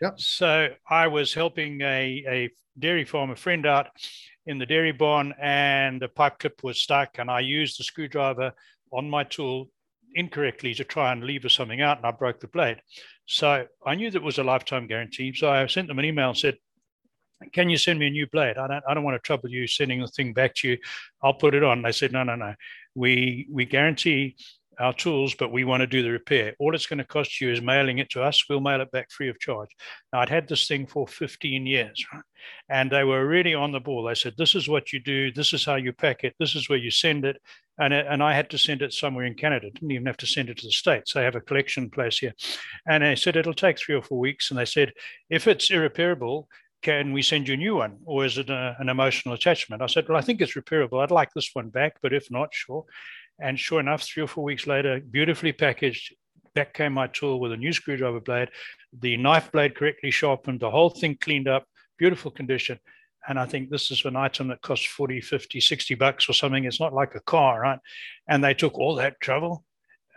Yep. 0.00 0.20
So 0.20 0.68
I 0.88 1.08
was 1.08 1.34
helping 1.34 1.80
a, 1.82 2.24
a 2.28 2.50
dairy 2.78 3.04
farmer 3.04 3.36
friend 3.36 3.66
out 3.66 3.88
in 4.46 4.58
the 4.58 4.66
dairy 4.66 4.92
barn, 4.92 5.34
and 5.40 6.00
the 6.00 6.08
pipe 6.08 6.38
clip 6.38 6.62
was 6.62 6.78
stuck, 6.78 7.18
and 7.18 7.30
I 7.30 7.40
used 7.40 7.78
the 7.78 7.84
screwdriver 7.84 8.52
on 8.92 9.10
my 9.10 9.24
tool 9.24 9.68
incorrectly 10.14 10.74
to 10.74 10.84
try 10.84 11.12
and 11.12 11.24
lever 11.24 11.48
something 11.48 11.80
out, 11.80 11.98
and 11.98 12.06
I 12.06 12.10
broke 12.10 12.40
the 12.40 12.48
blade. 12.48 12.80
So 13.26 13.66
I 13.84 13.94
knew 13.94 14.10
that 14.10 14.22
was 14.22 14.38
a 14.38 14.44
lifetime 14.44 14.86
guarantee. 14.86 15.32
So 15.34 15.50
I 15.50 15.66
sent 15.66 15.88
them 15.88 15.98
an 15.98 16.04
email 16.04 16.28
and 16.30 16.38
said, 16.38 16.56
"Can 17.52 17.68
you 17.68 17.76
send 17.76 17.98
me 17.98 18.06
a 18.06 18.10
new 18.10 18.26
blade? 18.26 18.56
I 18.56 18.66
don't, 18.66 18.84
I 18.88 18.94
don't 18.94 19.04
want 19.04 19.16
to 19.16 19.26
trouble 19.26 19.50
you 19.50 19.66
sending 19.66 20.00
the 20.00 20.08
thing 20.08 20.32
back 20.32 20.54
to 20.56 20.68
you. 20.68 20.78
I'll 21.22 21.34
put 21.34 21.54
it 21.54 21.64
on." 21.64 21.82
They 21.82 21.92
said, 21.92 22.12
"No, 22.12 22.22
no, 22.22 22.36
no. 22.36 22.54
We 22.94 23.46
we 23.50 23.64
guarantee 23.64 24.36
our 24.78 24.92
tools, 24.92 25.34
but 25.34 25.52
we 25.52 25.64
want 25.64 25.80
to 25.80 25.86
do 25.86 26.02
the 26.02 26.10
repair. 26.10 26.54
All 26.58 26.74
it's 26.74 26.86
going 26.86 26.98
to 26.98 27.04
cost 27.04 27.40
you 27.40 27.50
is 27.50 27.62
mailing 27.62 27.98
it 27.98 28.10
to 28.10 28.22
us. 28.22 28.44
We'll 28.48 28.60
mail 28.60 28.80
it 28.80 28.90
back 28.90 29.10
free 29.10 29.28
of 29.28 29.38
charge. 29.38 29.70
Now, 30.12 30.20
I'd 30.20 30.28
had 30.28 30.48
this 30.48 30.66
thing 30.66 30.86
for 30.86 31.06
15 31.06 31.66
years, 31.66 32.04
right? 32.12 32.22
And 32.68 32.90
they 32.90 33.04
were 33.04 33.26
really 33.26 33.54
on 33.54 33.72
the 33.72 33.80
ball. 33.80 34.04
They 34.04 34.14
said, 34.14 34.34
This 34.36 34.54
is 34.54 34.68
what 34.68 34.92
you 34.92 35.00
do. 35.00 35.32
This 35.32 35.52
is 35.52 35.64
how 35.64 35.76
you 35.76 35.92
pack 35.92 36.24
it. 36.24 36.34
This 36.38 36.54
is 36.54 36.68
where 36.68 36.78
you 36.78 36.90
send 36.90 37.24
it. 37.24 37.40
And, 37.78 37.92
and 37.92 38.22
I 38.22 38.34
had 38.34 38.50
to 38.50 38.58
send 38.58 38.82
it 38.82 38.92
somewhere 38.92 39.26
in 39.26 39.34
Canada. 39.34 39.70
Didn't 39.70 39.90
even 39.90 40.06
have 40.06 40.16
to 40.18 40.26
send 40.26 40.48
it 40.48 40.58
to 40.58 40.66
the 40.66 40.72
States. 40.72 41.12
They 41.12 41.24
have 41.24 41.34
a 41.34 41.40
collection 41.40 41.90
place 41.90 42.18
here. 42.18 42.34
And 42.86 43.02
they 43.02 43.16
said, 43.16 43.36
It'll 43.36 43.54
take 43.54 43.78
three 43.78 43.94
or 43.94 44.02
four 44.02 44.18
weeks. 44.18 44.50
And 44.50 44.58
they 44.58 44.64
said, 44.64 44.92
If 45.30 45.46
it's 45.46 45.70
irreparable, 45.70 46.48
can 46.82 47.12
we 47.12 47.22
send 47.22 47.48
you 47.48 47.54
a 47.54 47.56
new 47.56 47.76
one 47.76 47.98
or 48.04 48.24
is 48.24 48.38
it 48.38 48.50
a, 48.50 48.76
an 48.78 48.88
emotional 48.88 49.34
attachment? 49.34 49.82
I 49.82 49.86
said, 49.86 50.08
well, 50.08 50.18
I 50.18 50.20
think 50.20 50.40
it's 50.40 50.54
repairable. 50.54 51.02
I'd 51.02 51.10
like 51.10 51.32
this 51.32 51.50
one 51.52 51.68
back, 51.68 51.96
but 52.00 52.12
if 52.12 52.30
not, 52.30 52.54
sure. 52.54 52.84
And 53.38 53.58
sure 53.58 53.80
enough, 53.80 54.02
three 54.02 54.22
or 54.22 54.26
four 54.26 54.44
weeks 54.44 54.66
later, 54.66 55.00
beautifully 55.00 55.52
packaged, 55.52 56.14
back 56.54 56.72
came 56.72 56.94
my 56.94 57.06
tool 57.08 57.38
with 57.38 57.52
a 57.52 57.56
new 57.56 57.72
screwdriver 57.72 58.20
blade, 58.20 58.48
the 58.98 59.16
knife 59.16 59.52
blade 59.52 59.74
correctly 59.74 60.10
sharpened, 60.10 60.60
the 60.60 60.70
whole 60.70 60.90
thing 60.90 61.16
cleaned 61.20 61.48
up, 61.48 61.64
beautiful 61.98 62.30
condition. 62.30 62.78
And 63.28 63.38
I 63.38 63.44
think 63.44 63.68
this 63.68 63.90
is 63.90 64.04
an 64.04 64.16
item 64.16 64.48
that 64.48 64.62
costs 64.62 64.86
40, 64.86 65.20
50, 65.20 65.60
60 65.60 65.94
bucks 65.96 66.28
or 66.28 66.32
something. 66.32 66.64
It's 66.64 66.80
not 66.80 66.94
like 66.94 67.14
a 67.14 67.20
car, 67.20 67.60
right? 67.60 67.78
And 68.28 68.42
they 68.42 68.54
took 68.54 68.78
all 68.78 68.94
that 68.96 69.20
trouble. 69.20 69.64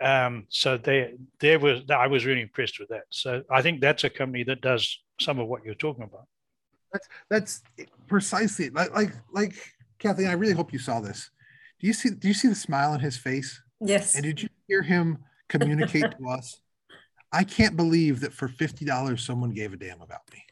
Um, 0.00 0.46
so 0.48 0.78
they, 0.78 1.14
there 1.40 1.58
was, 1.58 1.82
I 1.90 2.06
was 2.06 2.24
really 2.24 2.40
impressed 2.40 2.78
with 2.78 2.88
that. 2.88 3.04
So 3.10 3.42
I 3.50 3.60
think 3.60 3.80
that's 3.80 4.04
a 4.04 4.10
company 4.10 4.44
that 4.44 4.62
does 4.62 5.02
some 5.20 5.38
of 5.38 5.48
what 5.48 5.64
you're 5.64 5.74
talking 5.74 6.04
about. 6.04 6.26
That's 6.92 7.08
that's 7.28 7.62
precisely 8.08 8.70
like 8.70 8.92
like 8.92 9.12
like 9.32 9.54
Kathleen. 9.98 10.26
I 10.26 10.32
really 10.32 10.54
hope 10.54 10.72
you 10.72 10.80
saw 10.80 11.00
this 11.00 11.30
do 11.80 11.86
you 11.86 11.92
see 11.92 12.10
do 12.10 12.28
you 12.28 12.34
see 12.34 12.48
the 12.48 12.54
smile 12.54 12.92
on 12.92 13.00
his 13.00 13.16
face? 13.16 13.60
Yes. 13.80 14.14
And 14.14 14.24
did 14.24 14.42
you 14.42 14.48
hear 14.68 14.82
him 14.82 15.18
communicate 15.48 16.04
to 16.18 16.28
us? 16.30 16.60
I 17.32 17.44
can't 17.44 17.76
believe 17.76 18.20
that 18.20 18.32
for 18.32 18.48
fifty 18.48 18.84
dollars 18.84 19.24
someone 19.24 19.52
gave 19.52 19.72
a 19.72 19.76
damn 19.76 20.02
about 20.02 20.20
me. 20.32 20.44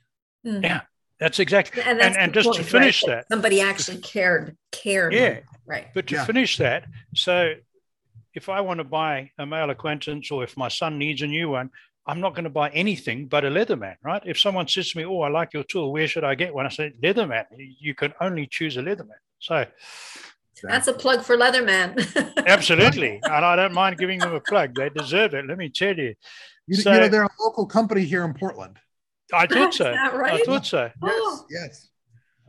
Mm. 0.50 0.62
Yeah, 0.62 0.80
that's 1.20 1.38
exactly. 1.38 1.82
And, 1.82 2.00
and, 2.00 2.16
and 2.16 2.32
just 2.32 2.46
point, 2.46 2.58
to 2.58 2.64
finish 2.64 3.02
right? 3.06 3.16
that, 3.16 3.26
somebody 3.30 3.60
actually 3.60 3.98
cared 3.98 4.56
cared. 4.72 5.12
Yeah, 5.12 5.40
right. 5.66 5.88
But 5.94 6.06
to 6.08 6.14
yeah. 6.14 6.24
finish 6.24 6.56
that, 6.58 6.86
so 7.14 7.54
if 8.34 8.48
I 8.48 8.60
want 8.60 8.78
to 8.78 8.84
buy 8.84 9.30
a 9.38 9.44
male 9.44 9.70
acquaintance 9.70 10.30
or 10.30 10.44
if 10.44 10.56
my 10.56 10.68
son 10.68 10.96
needs 10.98 11.22
a 11.22 11.26
new 11.26 11.50
one, 11.50 11.70
I'm 12.06 12.20
not 12.20 12.34
going 12.34 12.44
to 12.44 12.50
buy 12.50 12.70
anything 12.70 13.26
but 13.26 13.44
a 13.44 13.50
Leatherman, 13.50 13.96
right? 14.02 14.22
If 14.24 14.38
someone 14.38 14.66
says 14.66 14.92
to 14.92 14.98
me, 14.98 15.04
"Oh, 15.04 15.20
I 15.20 15.28
like 15.28 15.52
your 15.52 15.64
tool. 15.64 15.92
Where 15.92 16.08
should 16.08 16.24
I 16.24 16.34
get 16.36 16.54
one?" 16.54 16.64
I 16.64 16.70
say, 16.70 16.92
"Leatherman." 17.02 17.44
You 17.80 17.94
can 17.94 18.14
only 18.20 18.46
choose 18.46 18.78
a 18.78 18.80
Leatherman. 18.80 19.20
So 19.40 19.66
that's 20.62 20.88
a 20.88 20.92
plug 20.92 21.22
for 21.22 21.36
Leatherman. 21.36 21.96
Absolutely. 22.46 23.20
And 23.22 23.44
I 23.44 23.56
don't 23.56 23.74
mind 23.74 23.98
giving 23.98 24.18
them 24.18 24.34
a 24.34 24.40
plug. 24.40 24.74
They 24.74 24.88
deserve 24.88 25.34
it. 25.34 25.46
Let 25.46 25.58
me 25.58 25.68
tell 25.68 25.96
you. 25.96 26.14
You, 26.66 26.76
so, 26.76 26.92
you 26.92 27.00
know, 27.00 27.08
they're 27.08 27.24
a 27.24 27.30
local 27.40 27.66
company 27.66 28.04
here 28.04 28.24
in 28.24 28.34
Portland. 28.34 28.78
I 29.32 29.46
thought 29.46 29.74
so. 29.74 29.90
Right? 29.92 30.40
I 30.40 30.44
thought 30.44 30.66
so. 30.66 30.90
Yes. 31.02 31.44
Yes. 31.50 31.88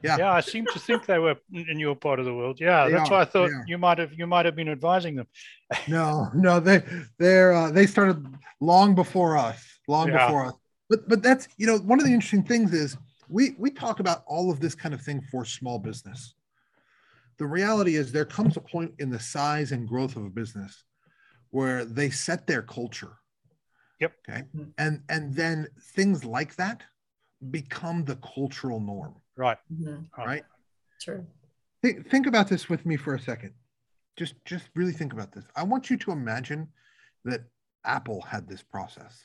Yeah. 0.02 0.18
Yeah. 0.18 0.32
I 0.32 0.40
seem 0.40 0.66
to 0.68 0.80
think 0.80 1.06
they 1.06 1.20
were 1.20 1.36
in 1.52 1.78
your 1.80 1.96
part 1.96 2.20
of 2.20 2.26
the 2.26 2.34
world. 2.34 2.60
Yeah. 2.60 2.86
They 2.86 2.94
that's 2.94 3.10
are, 3.10 3.14
why 3.14 3.22
I 3.22 3.26
thought 3.26 3.52
you 3.68 3.78
might 3.78 3.98
have 3.98 4.14
you 4.14 4.28
might 4.28 4.46
have 4.46 4.56
been 4.56 4.70
advising 4.70 5.16
them. 5.16 5.28
no, 5.88 6.30
no, 6.34 6.60
they 6.60 6.82
they're 7.18 7.54
uh, 7.54 7.72
they 7.72 7.86
started 7.86 8.26
long 8.62 8.96
before 8.96 9.38
us, 9.38 9.62
long 9.90 10.08
yeah. 10.08 10.26
before 10.26 10.46
us. 10.46 10.54
But 10.90 11.10
but 11.10 11.22
that's 11.22 11.50
you 11.58 11.68
know 11.68 11.78
one 11.80 12.00
of 12.00 12.06
the 12.06 12.14
interesting 12.14 12.44
things 12.44 12.74
is 12.74 12.98
we 13.28 13.56
we 13.58 13.70
talk 13.72 14.00
about 14.00 14.24
all 14.26 14.50
of 14.50 14.62
this 14.62 14.74
kind 14.74 14.94
of 14.94 15.02
thing 15.02 15.22
for 15.32 15.44
small 15.44 15.80
business 15.80 16.34
the 17.40 17.48
reality 17.48 17.96
is 17.96 18.12
there 18.12 18.26
comes 18.26 18.58
a 18.58 18.62
point 18.62 18.94
in 19.00 19.10
the 19.10 19.20
size 19.20 19.72
and 19.72 19.88
growth 19.88 20.16
of 20.18 20.26
a 20.26 20.30
business 20.30 20.84
where 21.50 21.86
they 21.86 22.10
set 22.10 22.46
their 22.46 22.62
culture. 22.62 23.14
Yep. 24.00 24.14
Okay. 24.30 24.44
And 24.78 25.02
and 25.10 25.34
then 25.34 25.68
things 25.96 26.24
like 26.24 26.56
that 26.58 26.84
become 27.50 28.04
the 28.04 28.18
cultural 28.18 28.80
norm. 28.80 29.16
Right. 29.36 29.58
Mm-hmm. 29.74 30.22
right. 30.22 30.44
True. 31.02 31.26
Think, 31.82 32.10
think 32.10 32.28
about 32.28 32.50
this 32.50 32.68
with 32.68 32.86
me 32.86 32.98
for 32.98 33.16
a 33.16 33.20
second. 33.20 33.54
Just 34.18 34.36
just 34.46 34.70
really 34.76 34.92
think 34.92 35.14
about 35.14 35.32
this. 35.32 35.46
I 35.56 35.64
want 35.64 35.90
you 35.90 35.98
to 35.98 36.12
imagine 36.12 36.68
that 37.24 37.44
apple 37.86 38.22
had 38.22 38.48
this 38.48 38.62
process. 38.62 39.24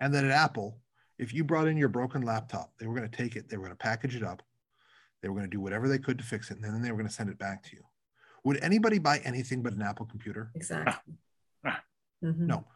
And 0.00 0.12
that 0.14 0.24
at 0.24 0.30
apple 0.30 0.80
if 1.18 1.32
you 1.32 1.44
brought 1.44 1.68
in 1.68 1.76
your 1.76 1.88
broken 1.88 2.22
laptop 2.22 2.72
they 2.78 2.86
were 2.86 2.94
going 2.96 3.08
to 3.08 3.16
take 3.16 3.36
it 3.36 3.48
they 3.48 3.56
were 3.56 3.64
going 3.64 3.76
to 3.76 3.76
package 3.76 4.16
it 4.16 4.24
up 4.24 4.42
they 5.24 5.30
were 5.30 5.36
going 5.36 5.50
to 5.50 5.56
do 5.56 5.60
whatever 5.60 5.88
they 5.88 5.96
could 5.96 6.18
to 6.18 6.24
fix 6.24 6.50
it, 6.50 6.58
and 6.58 6.64
then 6.64 6.82
they 6.82 6.90
were 6.90 6.98
going 6.98 7.08
to 7.08 7.12
send 7.12 7.30
it 7.30 7.38
back 7.38 7.62
to 7.62 7.70
you. 7.74 7.82
Would 8.44 8.62
anybody 8.62 8.98
buy 8.98 9.22
anything 9.24 9.62
but 9.62 9.72
an 9.72 9.80
Apple 9.80 10.04
computer? 10.04 10.50
Exactly. 10.54 11.14
Mm-hmm. 12.22 12.46
No. 12.46 12.66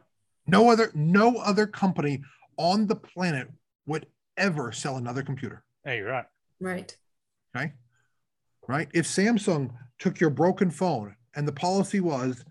No 0.47 0.71
other 0.71 0.91
no 0.95 1.37
other 1.37 1.67
company 1.67 2.23
on 2.57 2.87
the 2.87 2.97
planet 2.97 3.49
would 3.87 4.07
ever 4.39 4.73
sell 4.73 4.97
another 4.97 5.23
computer. 5.23 5.63
Hey, 5.85 5.99
you're 5.99 6.09
right. 6.09 6.25
Right. 6.59 6.97
Okay. 7.55 7.73
Right. 8.67 8.89
If 8.95 9.05
Samsung 9.05 9.71
took 9.99 10.19
your 10.19 10.31
broken 10.31 10.71
phone 10.71 11.17
and 11.37 11.47
the 11.47 11.53
policy 11.53 12.01
was 12.01 12.45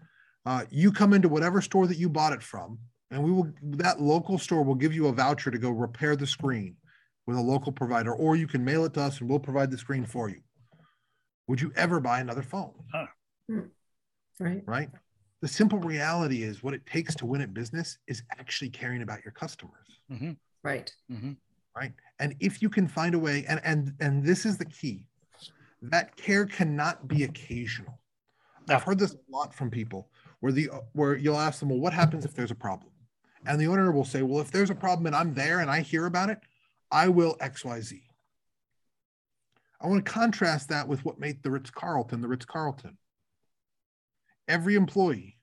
uh, 0.45 0.65
you 0.69 0.91
come 0.91 1.13
into 1.13 1.27
whatever 1.27 1.59
store 1.59 1.87
that 1.87 1.97
you 1.97 2.07
bought 2.07 2.33
it 2.33 2.43
from, 2.43 2.77
and 3.09 3.23
we 3.23 3.31
will 3.31 3.51
that 3.63 3.99
local 3.99 4.37
store 4.37 4.63
will 4.63 4.75
give 4.75 4.93
you 4.93 5.07
a 5.07 5.11
voucher 5.11 5.49
to 5.49 5.57
go 5.57 5.71
repair 5.71 6.15
the 6.15 6.27
screen 6.27 6.75
with 7.27 7.37
a 7.37 7.41
local 7.41 7.71
provider, 7.71 8.13
or 8.13 8.35
you 8.35 8.47
can 8.47 8.63
mail 8.63 8.85
it 8.85 8.93
to 8.93 9.01
us 9.01 9.19
and 9.19 9.29
we'll 9.29 9.37
provide 9.37 9.69
the 9.69 9.77
screen 9.77 10.05
for 10.05 10.29
you. 10.29 10.41
Would 11.47 11.61
you 11.61 11.71
ever 11.75 11.99
buy 11.99 12.19
another 12.19 12.41
phone? 12.41 12.73
Huh. 12.91 13.07
Hmm. 13.49 13.59
Right. 14.39 14.63
Right. 14.65 14.89
The 15.41 15.47
simple 15.47 15.79
reality 15.79 16.43
is 16.43 16.63
what 16.63 16.73
it 16.73 16.85
takes 16.85 17.13
to 17.15 17.25
win 17.25 17.41
at 17.41 17.53
business 17.53 17.97
is 18.07 18.23
actually 18.39 18.69
caring 18.69 19.01
about 19.01 19.23
your 19.23 19.33
customers. 19.33 19.99
Mm-hmm. 20.11 20.31
Right. 20.63 20.91
Mm-hmm. 21.11 21.33
Right. 21.75 21.93
And 22.19 22.35
if 22.39 22.61
you 22.61 22.69
can 22.69 22.87
find 22.87 23.13
a 23.13 23.19
way, 23.19 23.45
and 23.47 23.61
and 23.63 23.93
and 23.99 24.25
this 24.25 24.45
is 24.45 24.57
the 24.57 24.65
key, 24.65 25.05
that 25.83 26.15
care 26.15 26.45
cannot 26.45 27.07
be 27.07 27.23
occasional. 27.23 27.99
No. 28.67 28.75
I've 28.75 28.83
heard 28.83 28.97
this 28.97 29.13
a 29.13 29.17
lot 29.29 29.53
from 29.53 29.69
people 29.69 30.09
where 30.39 30.51
the 30.51 30.69
where 30.93 31.15
you'll 31.15 31.37
ask 31.37 31.59
them, 31.59 31.69
well, 31.69 31.79
what 31.79 31.93
happens 31.93 32.25
if 32.25 32.33
there's 32.33 32.51
a 32.51 32.55
problem? 32.55 32.91
And 33.45 33.61
the 33.61 33.67
owner 33.67 33.91
will 33.91 34.05
say, 34.05 34.23
well, 34.23 34.41
if 34.41 34.49
there's 34.49 34.71
a 34.71 34.75
problem 34.75 35.05
and 35.05 35.15
I'm 35.15 35.33
there 35.33 35.59
and 35.59 35.69
I 35.69 35.81
hear 35.81 36.07
about 36.07 36.29
it, 36.29 36.39
I 36.91 37.09
will 37.09 37.35
XYZ. 37.35 38.01
I 39.79 39.87
want 39.87 40.03
to 40.03 40.11
contrast 40.11 40.69
that 40.69 40.87
with 40.87 41.05
what 41.05 41.19
made 41.19 41.43
the 41.43 41.51
Ritz 41.51 41.69
Carlton 41.69 42.21
the 42.21 42.27
Ritz 42.27 42.45
Carlton. 42.45 42.97
Every 44.47 44.75
employee 44.75 45.37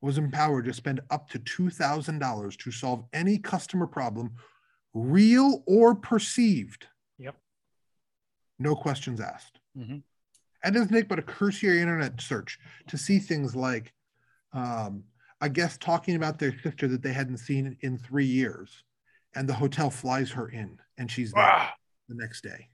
was 0.00 0.18
empowered 0.18 0.64
to 0.64 0.72
spend 0.72 1.00
up 1.10 1.28
to 1.30 1.38
$2,000 1.38 2.58
to 2.58 2.70
solve 2.70 3.04
any 3.12 3.38
customer 3.38 3.86
problem, 3.86 4.32
real 4.94 5.62
or 5.66 5.94
perceived. 5.94 6.86
Yep. 7.18 7.36
No 8.58 8.74
questions 8.74 9.20
asked. 9.20 9.60
Mm-hmm. 9.76 9.98
And 10.64 10.74
doesn't 10.74 10.92
take 10.92 11.08
but 11.08 11.18
a 11.18 11.22
cursory 11.22 11.80
internet 11.80 12.20
search 12.20 12.58
to 12.88 12.96
see 12.96 13.18
things 13.18 13.54
like 13.54 13.92
um, 14.52 15.04
a 15.40 15.48
guest 15.48 15.80
talking 15.80 16.14
about 16.16 16.38
their 16.38 16.56
sister 16.62 16.88
that 16.88 17.02
they 17.02 17.12
hadn't 17.12 17.38
seen 17.38 17.76
in 17.80 17.98
three 17.98 18.26
years 18.26 18.84
and 19.34 19.48
the 19.48 19.54
hotel 19.54 19.90
flies 19.90 20.30
her 20.30 20.48
in 20.48 20.78
and 20.98 21.10
she's 21.10 21.32
there 21.32 21.44
ah. 21.44 21.74
the 22.08 22.14
next 22.14 22.42
day 22.42 22.68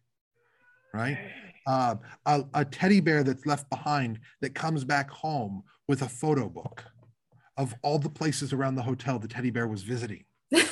right? 0.94 1.18
Uh, 1.66 1.96
a, 2.24 2.44
a, 2.54 2.64
teddy 2.64 2.98
bear 2.98 3.22
that's 3.22 3.44
left 3.44 3.68
behind 3.68 4.18
that 4.40 4.54
comes 4.54 4.84
back 4.84 5.10
home 5.10 5.62
with 5.86 6.00
a 6.00 6.08
photo 6.08 6.48
book. 6.48 6.82
Of 7.58 7.74
all 7.82 7.98
the 7.98 8.08
places 8.08 8.52
around 8.52 8.76
the 8.76 8.82
hotel 8.82 9.18
the 9.18 9.28
teddy 9.28 9.50
bear 9.50 9.66
was 9.66 9.82
visiting. 9.82 10.24
Right? 10.50 10.62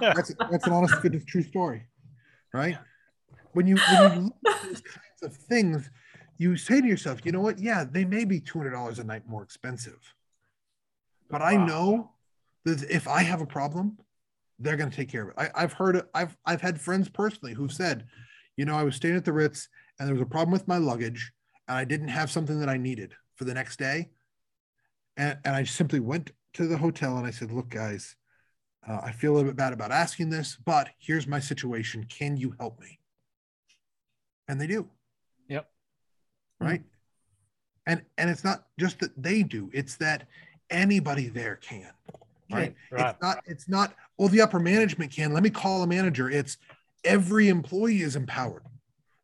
that's, 0.00 0.34
that's 0.50 0.66
an 0.66 0.72
honest 0.72 1.00
good 1.00 1.24
true 1.26 1.42
story 1.42 1.86
right? 2.56 2.78
When 3.52 3.66
you 3.66 3.76
when 3.76 4.12
you 4.12 4.32
look 4.44 4.54
at 4.54 4.62
these 4.62 4.80
kinds 4.80 5.22
of 5.22 5.34
things 5.34 5.90
you 6.38 6.56
say 6.56 6.80
to 6.80 6.86
yourself 6.86 7.20
you 7.24 7.32
know 7.32 7.40
what? 7.40 7.58
Yeah 7.58 7.84
they 7.84 8.04
may 8.04 8.24
be 8.24 8.40
$200 8.40 8.98
a 8.98 9.04
night 9.04 9.28
more 9.28 9.42
expensive. 9.42 10.14
But 11.30 11.42
I 11.42 11.56
know 11.56 12.12
that 12.64 12.82
if 12.90 13.08
I 13.08 13.22
have 13.22 13.40
a 13.40 13.46
problem, 13.46 13.98
they're 14.58 14.76
going 14.76 14.90
to 14.90 14.96
take 14.96 15.10
care 15.10 15.22
of 15.22 15.28
it. 15.28 15.34
I, 15.36 15.50
I've 15.54 15.72
heard. 15.72 16.02
I've 16.14 16.36
I've 16.46 16.60
had 16.60 16.80
friends 16.80 17.08
personally 17.08 17.54
who've 17.54 17.72
said, 17.72 18.06
you 18.56 18.64
know, 18.64 18.76
I 18.76 18.82
was 18.84 18.96
staying 18.96 19.16
at 19.16 19.24
the 19.24 19.32
Ritz 19.32 19.68
and 19.98 20.08
there 20.08 20.14
was 20.14 20.22
a 20.22 20.26
problem 20.26 20.52
with 20.52 20.68
my 20.68 20.78
luggage 20.78 21.32
and 21.68 21.76
I 21.76 21.84
didn't 21.84 22.08
have 22.08 22.30
something 22.30 22.60
that 22.60 22.68
I 22.68 22.76
needed 22.76 23.14
for 23.34 23.44
the 23.44 23.54
next 23.54 23.78
day. 23.78 24.10
And, 25.16 25.38
and 25.44 25.54
I 25.54 25.64
simply 25.64 26.00
went 26.00 26.32
to 26.54 26.66
the 26.66 26.78
hotel 26.78 27.16
and 27.16 27.26
I 27.26 27.30
said, 27.30 27.52
look, 27.52 27.68
guys, 27.68 28.16
uh, 28.86 29.00
I 29.02 29.12
feel 29.12 29.32
a 29.32 29.34
little 29.34 29.50
bit 29.50 29.56
bad 29.56 29.72
about 29.72 29.90
asking 29.90 30.30
this, 30.30 30.56
but 30.64 30.90
here's 30.98 31.26
my 31.26 31.40
situation. 31.40 32.04
Can 32.04 32.36
you 32.36 32.54
help 32.58 32.80
me? 32.80 32.98
And 34.48 34.60
they 34.60 34.66
do. 34.66 34.88
Yep. 35.48 35.68
Right. 36.60 36.82
And 37.86 38.02
and 38.18 38.30
it's 38.30 38.44
not 38.44 38.66
just 38.78 39.00
that 39.00 39.10
they 39.20 39.42
do, 39.42 39.70
it's 39.72 39.96
that 39.96 40.28
anybody 40.70 41.28
there 41.28 41.56
can. 41.56 41.90
Right. 42.50 42.74
right. 42.90 43.10
It's 43.10 43.22
not, 43.22 43.38
it's 43.46 43.68
not, 43.68 43.94
well, 44.18 44.28
the 44.28 44.40
upper 44.40 44.58
management 44.58 45.12
can. 45.12 45.32
Let 45.32 45.42
me 45.42 45.50
call 45.50 45.82
a 45.82 45.86
manager. 45.86 46.30
It's 46.30 46.58
every 47.04 47.48
employee 47.48 48.02
is 48.02 48.16
empowered. 48.16 48.62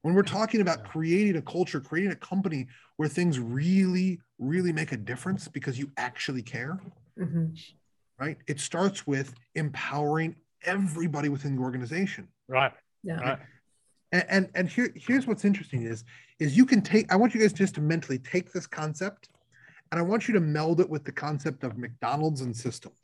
When 0.02 0.14
we're 0.14 0.22
talking 0.22 0.60
about 0.60 0.84
creating 0.84 1.36
a 1.36 1.42
culture, 1.42 1.80
creating 1.80 2.12
a 2.12 2.16
company 2.16 2.66
where 2.96 3.08
things 3.08 3.38
really, 3.38 4.20
really 4.38 4.72
make 4.72 4.92
a 4.92 4.96
difference 4.96 5.46
because 5.46 5.78
you 5.78 5.90
actually 5.96 6.42
care, 6.42 6.80
mm-hmm. 7.18 7.46
right? 8.18 8.36
It 8.48 8.58
starts 8.58 9.06
with 9.06 9.34
empowering 9.54 10.36
everybody 10.64 11.28
within 11.28 11.56
the 11.56 11.62
organization. 11.62 12.28
Right. 12.48 12.72
Yeah. 13.02 13.20
Right. 13.20 13.38
And, 14.12 14.24
and 14.28 14.50
and 14.54 14.68
here 14.68 14.92
here's 14.94 15.26
what's 15.26 15.44
interesting 15.44 15.84
is 15.84 16.04
is 16.38 16.56
you 16.56 16.66
can 16.66 16.82
take 16.82 17.10
I 17.10 17.16
want 17.16 17.34
you 17.34 17.40
guys 17.40 17.52
just 17.52 17.74
to 17.76 17.80
mentally 17.80 18.18
take 18.18 18.52
this 18.52 18.66
concept 18.66 19.30
and 19.92 20.00
I 20.00 20.02
want 20.02 20.26
you 20.26 20.32
to 20.34 20.40
meld 20.40 20.80
it 20.80 20.88
with 20.88 21.04
the 21.04 21.12
concept 21.12 21.64
of 21.64 21.76
McDonald's 21.76 22.40
and 22.40 22.56
systems. 22.56 22.96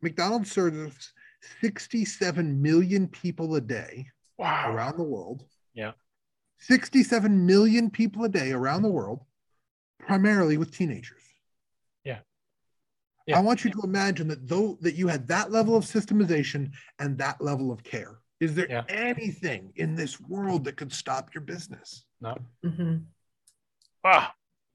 McDonald's 0.00 0.50
serves 0.50 1.12
67 1.60 2.60
million 2.60 3.06
people 3.06 3.54
a 3.54 3.60
day 3.60 4.06
wow. 4.38 4.72
around 4.72 4.96
the 4.96 5.04
world. 5.04 5.44
Yeah. 5.74 5.92
67 6.58 7.44
million 7.44 7.90
people 7.90 8.24
a 8.24 8.30
day 8.30 8.52
around 8.52 8.80
the 8.80 8.88
world, 8.88 9.20
primarily 10.00 10.56
with 10.56 10.74
teenagers. 10.74 11.20
Yeah. 12.02 12.20
yeah. 13.26 13.36
I 13.36 13.42
want 13.42 13.62
you 13.62 13.70
to 13.72 13.80
imagine 13.82 14.28
that 14.28 14.48
though 14.48 14.78
that 14.80 14.94
you 14.94 15.06
had 15.06 15.28
that 15.28 15.52
level 15.52 15.76
of 15.76 15.84
systemization 15.84 16.70
and 16.98 17.18
that 17.18 17.42
level 17.42 17.70
of 17.70 17.84
care. 17.84 18.20
Is 18.40 18.54
there 18.54 18.68
yeah. 18.70 18.84
anything 18.88 19.70
in 19.76 19.96
this 19.96 20.18
world 20.18 20.64
that 20.64 20.78
could 20.78 20.92
stop 20.92 21.34
your 21.34 21.42
business? 21.42 22.06
No. 22.22 22.38
Mm-hmm. 22.64 22.96
Wow. 24.02 24.28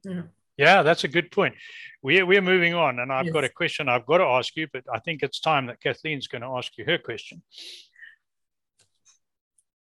Yeah. 0.04 0.22
Yeah, 0.58 0.82
that's 0.82 1.04
a 1.04 1.08
good 1.08 1.32
point. 1.32 1.56
We're, 2.02 2.26
we're 2.26 2.41
moving 2.41 2.74
on, 2.74 3.00
and 3.00 3.12
I've 3.12 3.26
yes. 3.26 3.34
got 3.34 3.43
a 3.43 3.50
question 3.50 3.88
I've 3.89 4.06
got 4.06 4.17
to 4.20 4.24
ask 4.26 4.56
you, 4.56 4.67
but 4.72 4.84
I 4.91 5.00
think 5.00 5.24
it's 5.24 5.39
time 5.39 5.67
that 5.67 5.82
Kathleen's 5.82 6.28
going 6.28 6.41
to 6.41 6.48
ask 6.50 6.78
you 6.78 6.86
her 6.86 6.98
question. 6.98 7.43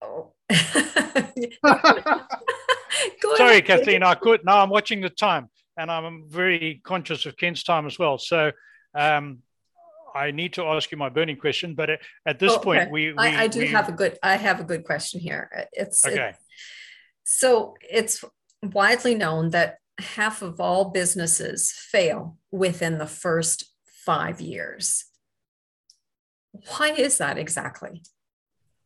Oh. 0.02 0.32
Sorry, 3.36 3.62
Kathleen, 3.62 4.02
I 4.02 4.14
could. 4.14 4.44
No, 4.44 4.52
I'm 4.52 4.70
watching 4.70 5.00
the 5.00 5.10
time, 5.10 5.48
and 5.76 5.90
I'm 5.90 6.24
very 6.28 6.80
conscious 6.84 7.26
of 7.26 7.36
Ken's 7.36 7.62
time 7.62 7.86
as 7.86 7.98
well. 7.98 8.18
So 8.18 8.52
um, 8.94 9.38
I 10.14 10.30
need 10.30 10.54
to 10.54 10.64
ask 10.64 10.90
you 10.90 10.98
my 10.98 11.08
burning 11.08 11.36
question, 11.36 11.74
but 11.74 11.90
at, 11.90 12.00
at 12.26 12.38
this 12.38 12.52
oh, 12.52 12.58
point, 12.58 12.82
okay. 12.82 12.90
we, 12.90 13.12
we, 13.12 13.18
I, 13.18 13.42
I 13.44 13.46
do 13.48 13.60
we, 13.60 13.66
have 13.68 13.88
a 13.88 13.92
good. 13.92 14.18
I 14.22 14.36
have 14.36 14.60
a 14.60 14.64
good 14.64 14.84
question 14.84 15.20
here. 15.20 15.50
It's 15.72 16.04
okay. 16.06 16.34
so 17.24 17.74
it's 17.80 18.24
widely 18.62 19.14
known 19.14 19.50
that 19.50 19.76
half 19.98 20.42
of 20.42 20.60
all 20.60 20.90
businesses 20.90 21.72
fail 21.72 22.38
within 22.50 22.98
the 22.98 23.06
first 23.06 23.72
five 23.84 24.40
years. 24.40 25.04
Why 26.52 26.90
is 26.90 27.18
that 27.18 27.38
exactly? 27.38 28.02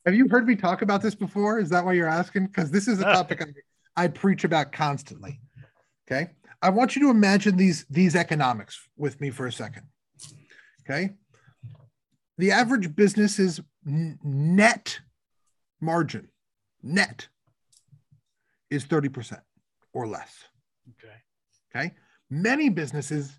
Have 0.07 0.14
you 0.14 0.29
heard 0.29 0.46
me 0.46 0.57
talk 0.57 0.83
about 0.83 1.03
this 1.03 1.14
before? 1.14 1.59
Is 1.59 1.68
that 1.70 1.85
why 1.85 1.92
you're 1.92 2.09
asking? 2.09 2.46
Because 2.46 2.70
this 2.70 2.88
is 2.88 3.01
a 3.01 3.05
topic 3.05 3.42
I, 3.96 4.05
I 4.05 4.09
preach 4.09 4.44
about 4.44 4.73
constantly. 4.73 5.40
Okay. 6.11 6.31
I 6.62 6.70
want 6.70 6.96
you 6.96 7.03
to 7.03 7.11
imagine 7.11 7.57
these, 7.57 7.87
these 7.90 8.16
economics 8.16 8.81
with 8.96 9.20
me 9.20 9.31
for 9.31 9.46
a 9.46 9.53
second. 9.53 9.87
Okay. 10.83 11.11
The 12.38 12.51
average 12.51 12.96
business 12.96 13.38
is 13.38 13.61
net 13.85 15.01
margin, 15.81 16.29
net 16.83 17.29
is 18.70 18.85
30% 18.87 19.40
or 19.92 20.07
less. 20.07 20.44
Okay. 20.98 21.16
Okay. 21.74 21.94
Many 22.31 22.68
businesses, 22.68 23.38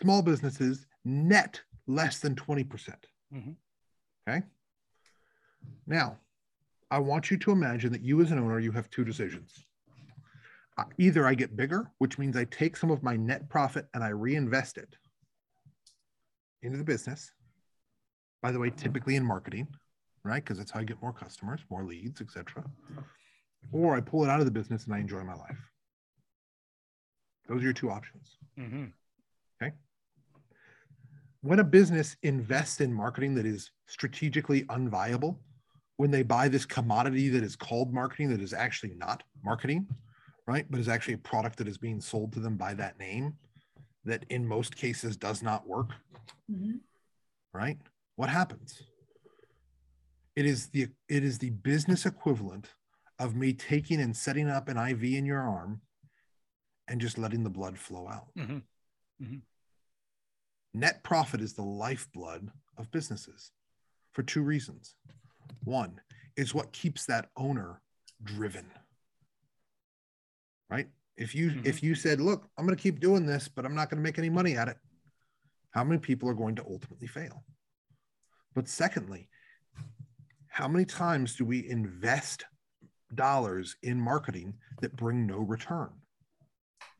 small 0.00 0.22
businesses, 0.22 0.86
net 1.04 1.60
less 1.86 2.18
than 2.20 2.34
20%. 2.34 2.68
percent 2.68 3.06
mm 3.32 3.44
hmm 3.44 3.50
Okay. 4.26 4.42
Now, 5.86 6.16
I 6.90 6.98
want 6.98 7.30
you 7.30 7.36
to 7.36 7.50
imagine 7.50 7.92
that 7.92 8.00
you, 8.00 8.22
as 8.22 8.30
an 8.30 8.38
owner, 8.38 8.58
you 8.58 8.72
have 8.72 8.88
two 8.88 9.04
decisions. 9.04 9.66
Uh, 10.78 10.84
either 10.98 11.26
I 11.26 11.34
get 11.34 11.56
bigger, 11.56 11.90
which 11.98 12.18
means 12.18 12.36
I 12.36 12.44
take 12.44 12.76
some 12.76 12.90
of 12.90 13.02
my 13.02 13.16
net 13.16 13.48
profit 13.50 13.86
and 13.92 14.02
I 14.02 14.08
reinvest 14.08 14.78
it 14.78 14.96
into 16.62 16.78
the 16.78 16.84
business. 16.84 17.32
By 18.42 18.50
the 18.50 18.58
way, 18.58 18.70
typically 18.70 19.16
in 19.16 19.24
marketing, 19.24 19.68
right? 20.24 20.42
Because 20.42 20.58
that's 20.58 20.70
how 20.70 20.80
I 20.80 20.84
get 20.84 21.02
more 21.02 21.12
customers, 21.12 21.60
more 21.70 21.84
leads, 21.84 22.20
etc. 22.20 22.64
Or 23.72 23.94
I 23.94 24.00
pull 24.00 24.24
it 24.24 24.30
out 24.30 24.40
of 24.40 24.46
the 24.46 24.52
business 24.52 24.84
and 24.84 24.94
I 24.94 24.98
enjoy 24.98 25.22
my 25.22 25.34
life. 25.34 25.58
Those 27.48 27.60
are 27.60 27.64
your 27.64 27.72
two 27.72 27.90
options. 27.90 28.38
Mm-hmm. 28.58 28.84
Okay. 29.62 29.74
When 31.42 31.58
a 31.58 31.64
business 31.64 32.16
invests 32.22 32.80
in 32.80 32.92
marketing 32.92 33.34
that 33.34 33.46
is 33.46 33.70
strategically 33.86 34.62
unviable, 34.64 35.36
when 35.96 36.10
they 36.10 36.22
buy 36.22 36.48
this 36.48 36.66
commodity 36.66 37.28
that 37.28 37.42
is 37.42 37.56
called 37.56 37.92
marketing 37.92 38.30
that 38.30 38.40
is 38.40 38.52
actually 38.52 38.94
not 38.96 39.22
marketing, 39.44 39.86
right? 40.46 40.66
But 40.68 40.80
is 40.80 40.88
actually 40.88 41.14
a 41.14 41.18
product 41.18 41.58
that 41.58 41.68
is 41.68 41.78
being 41.78 42.00
sold 42.00 42.32
to 42.32 42.40
them 42.40 42.56
by 42.56 42.74
that 42.74 42.98
name 42.98 43.34
that 44.04 44.24
in 44.28 44.46
most 44.46 44.76
cases 44.76 45.16
does 45.16 45.42
not 45.42 45.66
work, 45.66 45.90
mm-hmm. 46.50 46.76
right? 47.52 47.78
What 48.16 48.28
happens? 48.28 48.82
It 50.36 50.46
is 50.46 50.66
the 50.68 50.88
it 51.08 51.24
is 51.24 51.38
the 51.38 51.50
business 51.50 52.06
equivalent 52.06 52.70
of 53.18 53.36
me 53.36 53.52
taking 53.52 54.00
and 54.00 54.16
setting 54.16 54.48
up 54.48 54.68
an 54.68 54.76
IV 54.76 55.04
in 55.04 55.24
your 55.24 55.40
arm 55.40 55.80
and 56.88 57.00
just 57.00 57.18
letting 57.18 57.44
the 57.44 57.50
blood 57.50 57.78
flow 57.78 58.08
out. 58.08 58.28
Mm-hmm. 58.38 58.58
Mm-hmm. 59.22 59.36
Net 60.74 61.02
profit 61.02 61.40
is 61.40 61.52
the 61.52 61.62
lifeblood 61.62 62.50
of 62.76 62.90
businesses 62.90 63.52
for 64.12 64.22
two 64.22 64.42
reasons. 64.42 64.96
One 65.62 66.00
is 66.36 66.54
what 66.54 66.72
keeps 66.72 67.06
that 67.06 67.30
owner 67.36 67.80
driven. 68.22 68.66
Right? 70.68 70.88
If 71.16 71.34
you 71.34 71.50
mm-hmm. 71.50 71.66
if 71.66 71.82
you 71.82 71.94
said, 71.94 72.20
"Look, 72.20 72.48
I'm 72.58 72.66
going 72.66 72.76
to 72.76 72.82
keep 72.82 72.98
doing 72.98 73.24
this, 73.24 73.46
but 73.48 73.64
I'm 73.64 73.74
not 73.74 73.88
going 73.88 73.98
to 73.98 74.02
make 74.02 74.18
any 74.18 74.30
money 74.30 74.56
at 74.56 74.68
it." 74.68 74.76
How 75.70 75.84
many 75.84 75.98
people 75.98 76.28
are 76.28 76.34
going 76.34 76.56
to 76.56 76.64
ultimately 76.68 77.06
fail? 77.06 77.44
But 78.54 78.68
secondly, 78.68 79.28
how 80.48 80.68
many 80.68 80.84
times 80.84 81.36
do 81.36 81.44
we 81.44 81.68
invest 81.68 82.44
dollars 83.14 83.76
in 83.82 84.00
marketing 84.00 84.54
that 84.80 84.96
bring 84.96 85.26
no 85.26 85.38
return? 85.38 85.90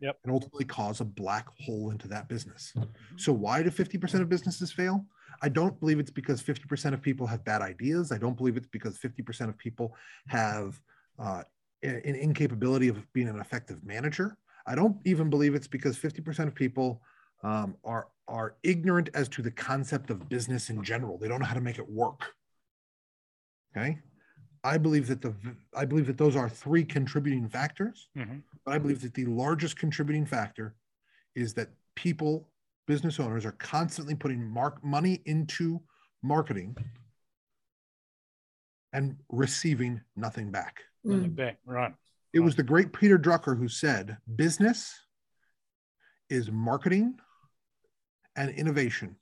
Yep. 0.04 0.18
And 0.22 0.32
ultimately 0.32 0.66
cause 0.66 1.00
a 1.00 1.04
black 1.04 1.48
hole 1.58 1.90
into 1.90 2.06
that 2.08 2.28
business. 2.28 2.74
Mm-hmm. 2.76 3.16
So 3.16 3.32
why 3.32 3.62
do 3.62 3.70
50% 3.70 4.20
of 4.20 4.28
businesses 4.28 4.70
fail? 4.70 5.06
I 5.40 5.48
don't 5.48 5.80
believe 5.80 5.98
it's 5.98 6.10
because 6.10 6.42
50% 6.42 6.92
of 6.92 7.00
people 7.00 7.26
have 7.26 7.42
bad 7.42 7.62
ideas. 7.62 8.12
I 8.12 8.18
don't 8.18 8.36
believe 8.36 8.58
it's 8.58 8.66
because 8.66 8.98
50% 8.98 9.48
of 9.48 9.56
people 9.56 9.96
have 10.28 10.78
uh, 11.18 11.42
an 11.82 12.14
incapability 12.14 12.88
of 12.88 13.10
being 13.14 13.28
an 13.28 13.40
effective 13.40 13.82
manager. 13.82 14.36
I 14.66 14.74
don't 14.74 14.98
even 15.06 15.30
believe 15.30 15.54
it's 15.54 15.66
because 15.66 15.96
50% 15.96 16.48
of 16.48 16.54
people 16.54 17.00
um, 17.42 17.74
are 17.82 18.08
are 18.28 18.56
ignorant 18.62 19.10
as 19.12 19.28
to 19.28 19.42
the 19.42 19.50
concept 19.50 20.10
of 20.10 20.28
business 20.28 20.70
in 20.70 20.82
general. 20.82 21.18
They 21.18 21.28
don't 21.28 21.40
know 21.40 21.46
how 21.46 21.54
to 21.54 21.60
make 21.60 21.78
it 21.78 21.88
work. 21.88 22.32
Okay, 23.74 23.98
I 24.64 24.78
believe 24.78 25.06
that 25.08 25.20
the 25.20 25.34
I 25.76 25.84
believe 25.84 26.06
that 26.06 26.18
those 26.18 26.34
are 26.34 26.48
three 26.48 26.84
contributing 26.84 27.48
factors, 27.48 28.08
mm-hmm. 28.16 28.38
but 28.64 28.74
I 28.74 28.78
believe 28.78 29.02
that 29.02 29.14
the 29.14 29.26
largest 29.26 29.78
contributing 29.78 30.26
factor 30.26 30.74
is 31.36 31.54
that 31.54 31.68
people 31.94 32.48
business 32.86 33.20
owners 33.20 33.44
are 33.44 33.52
constantly 33.52 34.14
putting 34.14 34.42
mark 34.42 34.82
money 34.82 35.20
into 35.26 35.80
marketing 36.22 36.76
and 38.92 39.16
receiving 39.28 40.00
nothing 40.16 40.50
back. 40.50 40.80
Nothing 41.02 41.30
mm. 41.30 41.36
back, 41.36 41.58
right. 41.66 41.92
It 42.32 42.40
was 42.40 42.56
the 42.56 42.62
great 42.62 42.92
Peter 42.92 43.18
Drucker 43.18 43.58
who 43.58 43.68
said, 43.68 44.16
business 44.36 44.94
is 46.30 46.50
marketing 46.50 47.14
and 48.36 48.50
innovation. 48.50 49.16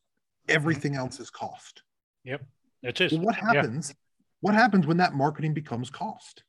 Everything 0.49 0.95
else 0.95 1.21
is 1.21 1.31
cost. 1.31 1.83
Yep. 2.25 2.45
It 2.83 3.01
is. 3.01 3.13
Well, 3.13 3.23
what 3.23 3.35
happens? 3.35 3.91
Yeah. 3.91 3.95
What 4.43 4.55
happens 4.55 4.87
when 4.87 4.99
that 4.99 5.15
marketing 5.15 5.55
becomes 5.55 5.89
cost? 5.89 6.43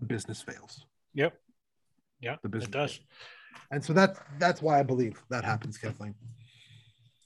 The 0.00 0.06
business 0.06 0.42
fails. 0.42 0.84
Yep. 1.14 1.34
Yeah. 2.20 2.36
The 2.42 2.48
business 2.48 2.70
does. 2.70 2.92
Fails. 2.96 3.06
And 3.70 3.84
so 3.84 3.92
that's 3.92 4.20
that's 4.38 4.60
why 4.60 4.78
I 4.78 4.82
believe 4.82 5.22
that 5.30 5.44
happens, 5.44 5.78
Kathleen. 5.78 6.14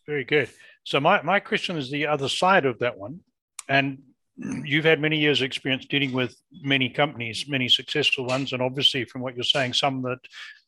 Very 0.06 0.24
good. 0.24 0.48
So 0.84 1.00
my, 1.00 1.20
my 1.22 1.40
question 1.40 1.76
is 1.76 1.90
the 1.90 2.06
other 2.06 2.28
side 2.28 2.64
of 2.64 2.78
that 2.78 2.96
one. 2.96 3.20
And 3.68 4.02
you've 4.38 4.84
had 4.84 5.00
many 5.00 5.18
years 5.18 5.40
experience 5.40 5.86
dealing 5.86 6.12
with 6.12 6.36
many 6.62 6.90
companies, 6.90 7.46
many 7.48 7.68
successful 7.68 8.26
ones, 8.26 8.52
and 8.52 8.60
obviously 8.60 9.04
from 9.04 9.22
what 9.22 9.34
you're 9.34 9.44
saying, 9.44 9.72
some 9.72 10.02
that, 10.02 10.18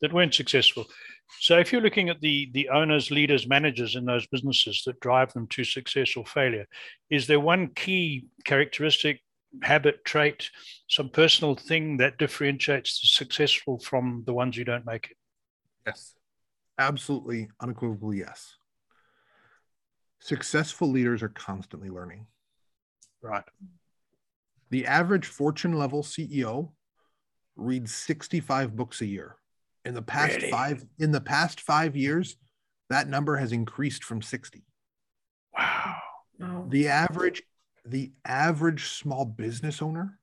that 0.01 0.13
weren't 0.13 0.33
successful. 0.33 0.85
So 1.39 1.59
if 1.59 1.71
you're 1.71 1.81
looking 1.81 2.09
at 2.09 2.21
the, 2.21 2.49
the 2.53 2.69
owners, 2.69 3.11
leaders, 3.11 3.47
managers 3.47 3.95
in 3.95 4.05
those 4.05 4.25
businesses 4.27 4.81
that 4.85 4.99
drive 4.99 5.31
them 5.33 5.47
to 5.47 5.63
success 5.63 6.15
or 6.17 6.25
failure, 6.25 6.65
is 7.11 7.27
there 7.27 7.39
one 7.39 7.67
key 7.75 8.27
characteristic, 8.45 9.21
habit, 9.61 10.03
trait, 10.03 10.49
some 10.89 11.09
personal 11.09 11.55
thing 11.55 11.97
that 11.97 12.17
differentiates 12.17 12.99
the 13.01 13.07
successful 13.07 13.79
from 13.79 14.23
the 14.25 14.33
ones 14.33 14.57
who 14.57 14.63
don't 14.63 14.85
make 14.85 15.11
it? 15.11 15.17
Yes, 15.85 16.15
absolutely, 16.79 17.49
unequivocally 17.61 18.19
yes. 18.19 18.55
Successful 20.19 20.89
leaders 20.89 21.21
are 21.21 21.29
constantly 21.29 21.89
learning. 21.89 22.25
Right. 23.21 23.43
The 24.69 24.85
average 24.85 25.25
fortune 25.25 25.73
level 25.73 26.03
CEO 26.03 26.71
reads 27.55 27.93
65 27.93 28.75
books 28.75 29.01
a 29.01 29.05
year. 29.05 29.35
In 29.85 29.93
the 29.93 30.01
past 30.01 30.37
really? 30.37 30.51
five 30.51 30.85
in 30.99 31.11
the 31.11 31.21
past 31.21 31.61
5 31.61 31.95
years, 31.95 32.37
that 32.89 33.07
number 33.07 33.37
has 33.37 33.51
increased 33.51 34.03
from 34.03 34.21
60. 34.21 34.63
Wow. 35.57 35.95
The 36.69 36.87
average 36.87 37.43
the 37.85 38.11
average 38.25 38.89
small 38.89 39.25
business 39.25 39.81
owner, 39.81 40.19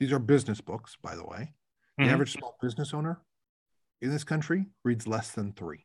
these 0.00 0.12
are 0.12 0.18
business 0.18 0.60
books 0.60 0.96
by 1.02 1.14
the 1.14 1.24
way. 1.24 1.52
The 1.98 2.04
mm-hmm. 2.04 2.14
average 2.14 2.32
small 2.32 2.56
business 2.62 2.94
owner 2.94 3.20
in 4.00 4.10
this 4.10 4.24
country 4.24 4.66
reads 4.84 5.06
less 5.06 5.30
than 5.32 5.52
3. 5.52 5.84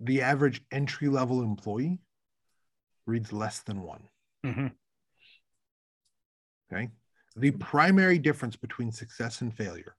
The 0.00 0.22
average 0.22 0.62
entry 0.70 1.08
level 1.08 1.42
employee 1.42 2.00
reads 3.10 3.32
less 3.32 3.60
than 3.60 3.82
one. 3.82 4.02
Mm-hmm. 4.46 4.68
Okay. 6.72 6.88
The 7.36 7.50
primary 7.52 8.18
difference 8.18 8.56
between 8.56 8.92
success 8.92 9.40
and 9.40 9.54
failure 9.54 9.96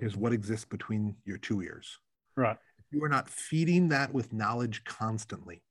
is 0.00 0.16
what 0.16 0.32
exists 0.32 0.66
between 0.66 1.16
your 1.24 1.38
two 1.38 1.62
ears. 1.62 1.98
Right. 2.36 2.56
You 2.90 3.02
are 3.04 3.08
not 3.08 3.28
feeding 3.28 3.88
that 3.88 4.12
with 4.12 4.32
knowledge 4.32 4.84
constantly. 4.84 5.62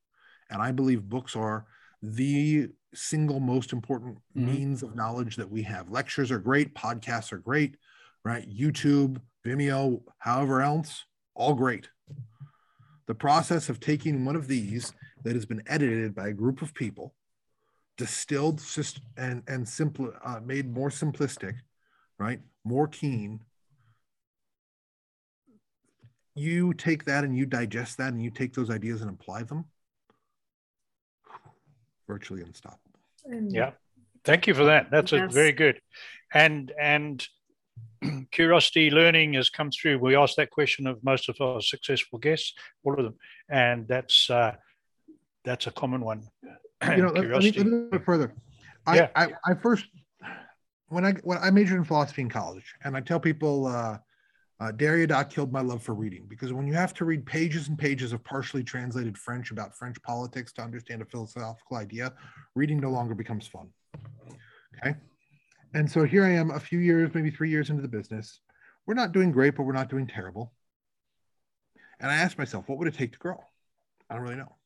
And 0.50 0.60
I 0.60 0.72
believe 0.72 1.08
books 1.08 1.36
are 1.36 1.66
the 2.02 2.68
single 2.94 3.40
most 3.40 3.72
important 3.72 4.16
mm-hmm. 4.36 4.46
means 4.46 4.82
of 4.82 4.96
knowledge 4.96 5.36
that 5.36 5.50
we 5.50 5.62
have. 5.62 5.90
Lectures 5.90 6.30
are 6.30 6.38
great, 6.38 6.74
podcasts 6.74 7.32
are 7.32 7.38
great, 7.38 7.76
right? 8.24 8.48
YouTube, 8.48 9.20
Vimeo, 9.46 10.02
however 10.18 10.62
else, 10.62 11.04
all 11.34 11.54
great. 11.54 11.88
The 13.06 13.14
process 13.14 13.68
of 13.68 13.80
taking 13.80 14.24
one 14.24 14.36
of 14.36 14.48
these 14.48 14.92
that 15.22 15.34
has 15.34 15.46
been 15.46 15.62
edited 15.66 16.14
by 16.14 16.28
a 16.28 16.32
group 16.32 16.62
of 16.62 16.74
people, 16.74 17.14
distilled 17.96 18.62
and 19.16 19.42
and 19.46 19.68
simple, 19.68 20.12
uh, 20.24 20.40
made 20.40 20.72
more 20.72 20.88
simplistic, 20.88 21.54
right? 22.18 22.40
More 22.64 22.88
keen. 22.88 23.40
You 26.34 26.72
take 26.74 27.04
that 27.04 27.24
and 27.24 27.36
you 27.36 27.44
digest 27.44 27.98
that 27.98 28.12
and 28.12 28.22
you 28.22 28.30
take 28.30 28.54
those 28.54 28.70
ideas 28.70 29.02
and 29.02 29.10
apply 29.10 29.42
them. 29.42 29.64
Virtually 32.06 32.42
unstoppable. 32.42 32.80
Yeah, 33.26 33.72
thank 34.24 34.46
you 34.46 34.54
for 34.54 34.64
that. 34.64 34.90
That's 34.90 35.12
yes. 35.12 35.30
a 35.30 35.34
very 35.34 35.52
good, 35.52 35.80
and 36.32 36.72
and 36.80 37.26
curiosity 38.30 38.90
learning 38.90 39.34
has 39.34 39.50
come 39.50 39.70
through. 39.70 39.98
We 39.98 40.16
asked 40.16 40.36
that 40.36 40.50
question 40.50 40.86
of 40.86 41.02
most 41.04 41.28
of 41.28 41.36
our 41.40 41.60
successful 41.60 42.18
guests, 42.18 42.54
all 42.84 42.94
of 42.98 43.04
them, 43.04 43.16
and 43.48 43.86
that's 43.86 44.30
uh, 44.30 44.56
that's 45.44 45.66
a 45.66 45.70
common 45.70 46.02
one. 46.02 46.26
You 46.82 47.02
know, 47.02 47.08
let, 47.08 47.28
let, 47.28 47.42
me, 47.42 47.52
let 47.52 47.66
me 47.66 47.88
bit 47.90 48.06
further. 48.06 48.32
I, 48.86 48.96
yeah. 48.96 49.08
I, 49.14 49.28
I 49.44 49.52
first 49.52 49.84
when 50.88 51.04
I 51.04 51.12
when 51.24 51.36
I 51.36 51.50
majored 51.50 51.76
in 51.76 51.84
philosophy 51.84 52.22
in 52.22 52.30
college, 52.30 52.74
and 52.84 52.96
I 52.96 53.02
tell 53.02 53.20
people 53.20 53.66
uh, 53.66 53.98
uh, 54.60 54.72
Derrida 54.72 55.28
killed 55.28 55.52
my 55.52 55.60
love 55.60 55.82
for 55.82 55.94
reading 55.94 56.24
because 56.26 56.54
when 56.54 56.66
you 56.66 56.72
have 56.72 56.94
to 56.94 57.04
read 57.04 57.26
pages 57.26 57.68
and 57.68 57.78
pages 57.78 58.14
of 58.14 58.24
partially 58.24 58.64
translated 58.64 59.18
French 59.18 59.50
about 59.50 59.76
French 59.76 60.00
politics 60.02 60.52
to 60.54 60.62
understand 60.62 61.02
a 61.02 61.04
philosophical 61.04 61.76
idea, 61.76 62.14
reading 62.54 62.80
no 62.80 62.90
longer 62.90 63.14
becomes 63.14 63.46
fun. 63.46 63.68
Okay, 64.78 64.96
and 65.74 65.90
so 65.90 66.04
here 66.04 66.24
I 66.24 66.30
am, 66.30 66.50
a 66.50 66.60
few 66.60 66.78
years, 66.78 67.10
maybe 67.14 67.30
three 67.30 67.50
years 67.50 67.70
into 67.70 67.82
the 67.82 67.88
business. 67.88 68.40
We're 68.86 68.94
not 68.94 69.12
doing 69.12 69.30
great, 69.30 69.56
but 69.56 69.64
we're 69.64 69.72
not 69.72 69.90
doing 69.90 70.06
terrible. 70.06 70.52
And 72.00 72.10
I 72.10 72.16
asked 72.16 72.38
myself, 72.38 72.68
what 72.68 72.78
would 72.78 72.88
it 72.88 72.94
take 72.94 73.12
to 73.12 73.18
grow? 73.18 73.38
I 74.08 74.14
don't 74.14 74.22
really 74.22 74.36
know. 74.36 74.56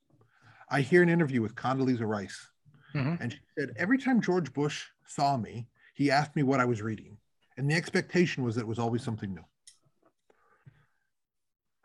I 0.69 0.81
hear 0.81 1.03
an 1.03 1.09
interview 1.09 1.43
with 1.43 1.55
Condoleezza 1.55 2.07
Rice, 2.07 2.49
mm-hmm. 2.95 3.23
and 3.23 3.33
she 3.33 3.39
said 3.59 3.71
every 3.77 3.99
time 3.99 4.21
George 4.21 4.53
Bush 4.53 4.85
saw 5.07 5.37
me, 5.37 5.69
he 5.95 6.11
asked 6.11 6.35
me 6.37 6.43
what 6.43 6.61
I 6.61 6.65
was 6.65 6.83
reading, 6.83 7.17
and 7.57 7.71
the 7.71 7.75
expectation 7.75 8.43
was 8.45 8.55
that 8.55 8.63
it 8.63 8.69
was 8.69 8.79
always 8.79 9.03
something 9.03 9.35
new. 9.35 9.45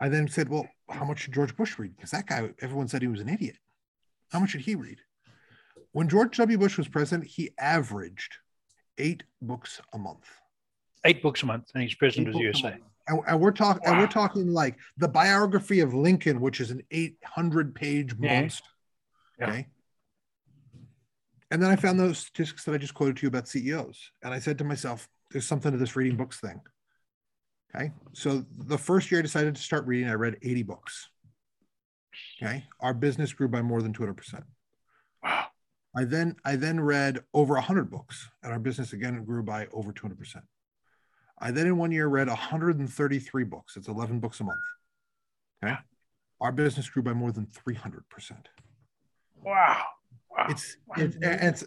I 0.00 0.08
then 0.08 0.28
said, 0.28 0.48
"Well, 0.48 0.68
how 0.88 1.04
much 1.04 1.20
should 1.20 1.34
George 1.34 1.56
Bush 1.56 1.78
read? 1.78 1.94
Because 1.96 2.10
that 2.10 2.26
guy, 2.26 2.50
everyone 2.60 2.88
said 2.88 3.02
he 3.02 3.08
was 3.08 3.20
an 3.20 3.28
idiot. 3.28 3.56
How 4.32 4.40
much 4.40 4.50
should 4.50 4.62
he 4.62 4.74
read?" 4.74 4.98
When 5.92 6.08
George 6.08 6.36
W. 6.36 6.56
Bush 6.56 6.78
was 6.78 6.88
president, 6.88 7.28
he 7.28 7.50
averaged 7.58 8.36
eight 8.98 9.24
books 9.42 9.80
a 9.92 9.98
month. 9.98 10.26
Eight 11.04 11.22
books 11.22 11.42
a 11.42 11.46
month, 11.46 11.70
and 11.74 11.82
he's 11.82 11.94
president 11.94 12.28
of 12.28 12.34
the 12.34 12.40
USA. 12.40 12.78
And, 13.10 13.20
and, 13.26 13.40
we're 13.40 13.50
talking, 13.50 13.82
wow. 13.84 13.92
and 13.92 14.00
we're 14.00 14.06
talking 14.06 14.52
like 14.52 14.76
the 14.96 15.08
biography 15.08 15.80
of 15.80 15.92
Lincoln, 15.92 16.40
which 16.40 16.60
is 16.60 16.70
an 16.70 16.82
800 16.92 17.74
page 17.74 18.16
monster. 18.16 18.68
Yeah. 19.38 19.48
Okay. 19.48 19.66
And 21.50 21.60
then 21.60 21.70
I 21.70 21.76
found 21.76 21.98
those 21.98 22.18
statistics 22.18 22.64
that 22.64 22.72
I 22.72 22.78
just 22.78 22.94
quoted 22.94 23.16
to 23.16 23.22
you 23.22 23.28
about 23.28 23.48
CEOs. 23.48 24.12
And 24.22 24.32
I 24.32 24.38
said 24.38 24.58
to 24.58 24.64
myself, 24.64 25.08
there's 25.32 25.46
something 25.46 25.72
to 25.72 25.78
this 25.78 25.96
reading 25.96 26.16
books 26.16 26.38
thing. 26.38 26.60
Okay. 27.74 27.90
So 28.12 28.44
the 28.58 28.78
first 28.78 29.10
year 29.10 29.18
I 29.18 29.22
decided 29.22 29.56
to 29.56 29.62
start 29.62 29.86
reading, 29.86 30.08
I 30.08 30.14
read 30.14 30.36
80 30.42 30.62
books. 30.62 31.08
Okay. 32.40 32.64
Our 32.78 32.94
business 32.94 33.32
grew 33.32 33.48
by 33.48 33.62
more 33.62 33.82
than 33.82 33.92
200%. 33.92 34.42
Wow. 35.24 35.46
I 35.96 36.04
then 36.04 36.36
I 36.44 36.54
then 36.54 36.78
read 36.78 37.18
over 37.34 37.54
100 37.54 37.90
books 37.90 38.28
and 38.44 38.52
our 38.52 38.60
business 38.60 38.92
again 38.92 39.24
grew 39.24 39.42
by 39.42 39.66
over 39.72 39.92
200%. 39.92 40.42
I 41.40 41.50
then 41.50 41.66
in 41.66 41.78
one 41.78 41.90
year 41.90 42.08
read 42.08 42.28
133 42.28 43.44
books. 43.44 43.76
It's 43.76 43.88
11 43.88 44.20
books 44.20 44.40
a 44.40 44.44
month. 44.44 44.58
Okay. 45.64 45.76
Our 46.40 46.52
business 46.52 46.88
grew 46.88 47.02
by 47.02 47.12
more 47.12 47.32
than 47.32 47.46
300%. 47.46 48.02
Wow. 49.42 49.82
Wow. 50.30 50.46
It's, 50.48 50.76
it's, 50.96 51.16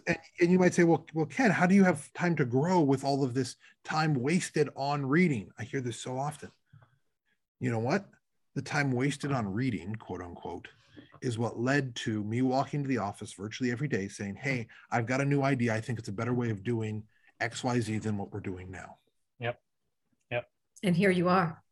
and, 0.06 0.18
and 0.40 0.50
you 0.50 0.58
might 0.58 0.74
say, 0.74 0.84
well, 0.84 1.04
well, 1.12 1.26
Ken, 1.26 1.50
how 1.50 1.66
do 1.66 1.74
you 1.74 1.84
have 1.84 2.12
time 2.14 2.34
to 2.36 2.44
grow 2.44 2.80
with 2.80 3.04
all 3.04 3.22
of 3.22 3.34
this 3.34 3.56
time 3.84 4.14
wasted 4.14 4.68
on 4.74 5.04
reading? 5.04 5.50
I 5.58 5.64
hear 5.64 5.80
this 5.80 6.00
so 6.00 6.18
often. 6.18 6.50
You 7.60 7.70
know 7.70 7.78
what? 7.78 8.06
The 8.54 8.62
time 8.62 8.92
wasted 8.92 9.32
on 9.32 9.52
reading, 9.52 9.94
quote 9.96 10.22
unquote, 10.22 10.68
is 11.20 11.38
what 11.38 11.58
led 11.58 11.94
to 11.96 12.22
me 12.24 12.42
walking 12.42 12.82
to 12.82 12.88
the 12.88 12.98
office 12.98 13.32
virtually 13.32 13.70
every 13.70 13.88
day 13.88 14.08
saying, 14.08 14.36
Hey, 14.36 14.68
I've 14.90 15.06
got 15.06 15.20
a 15.20 15.24
new 15.24 15.42
idea. 15.42 15.74
I 15.74 15.80
think 15.80 15.98
it's 15.98 16.08
a 16.08 16.12
better 16.12 16.34
way 16.34 16.50
of 16.50 16.62
doing 16.62 17.02
XYZ 17.40 18.02
than 18.02 18.16
what 18.16 18.32
we're 18.32 18.40
doing 18.40 18.70
now. 18.70 18.96
Yep. 20.84 20.88
Yep. 20.88 20.88
And 20.88 20.96
here 20.96 21.10
you 21.10 21.28
are. 21.28 21.62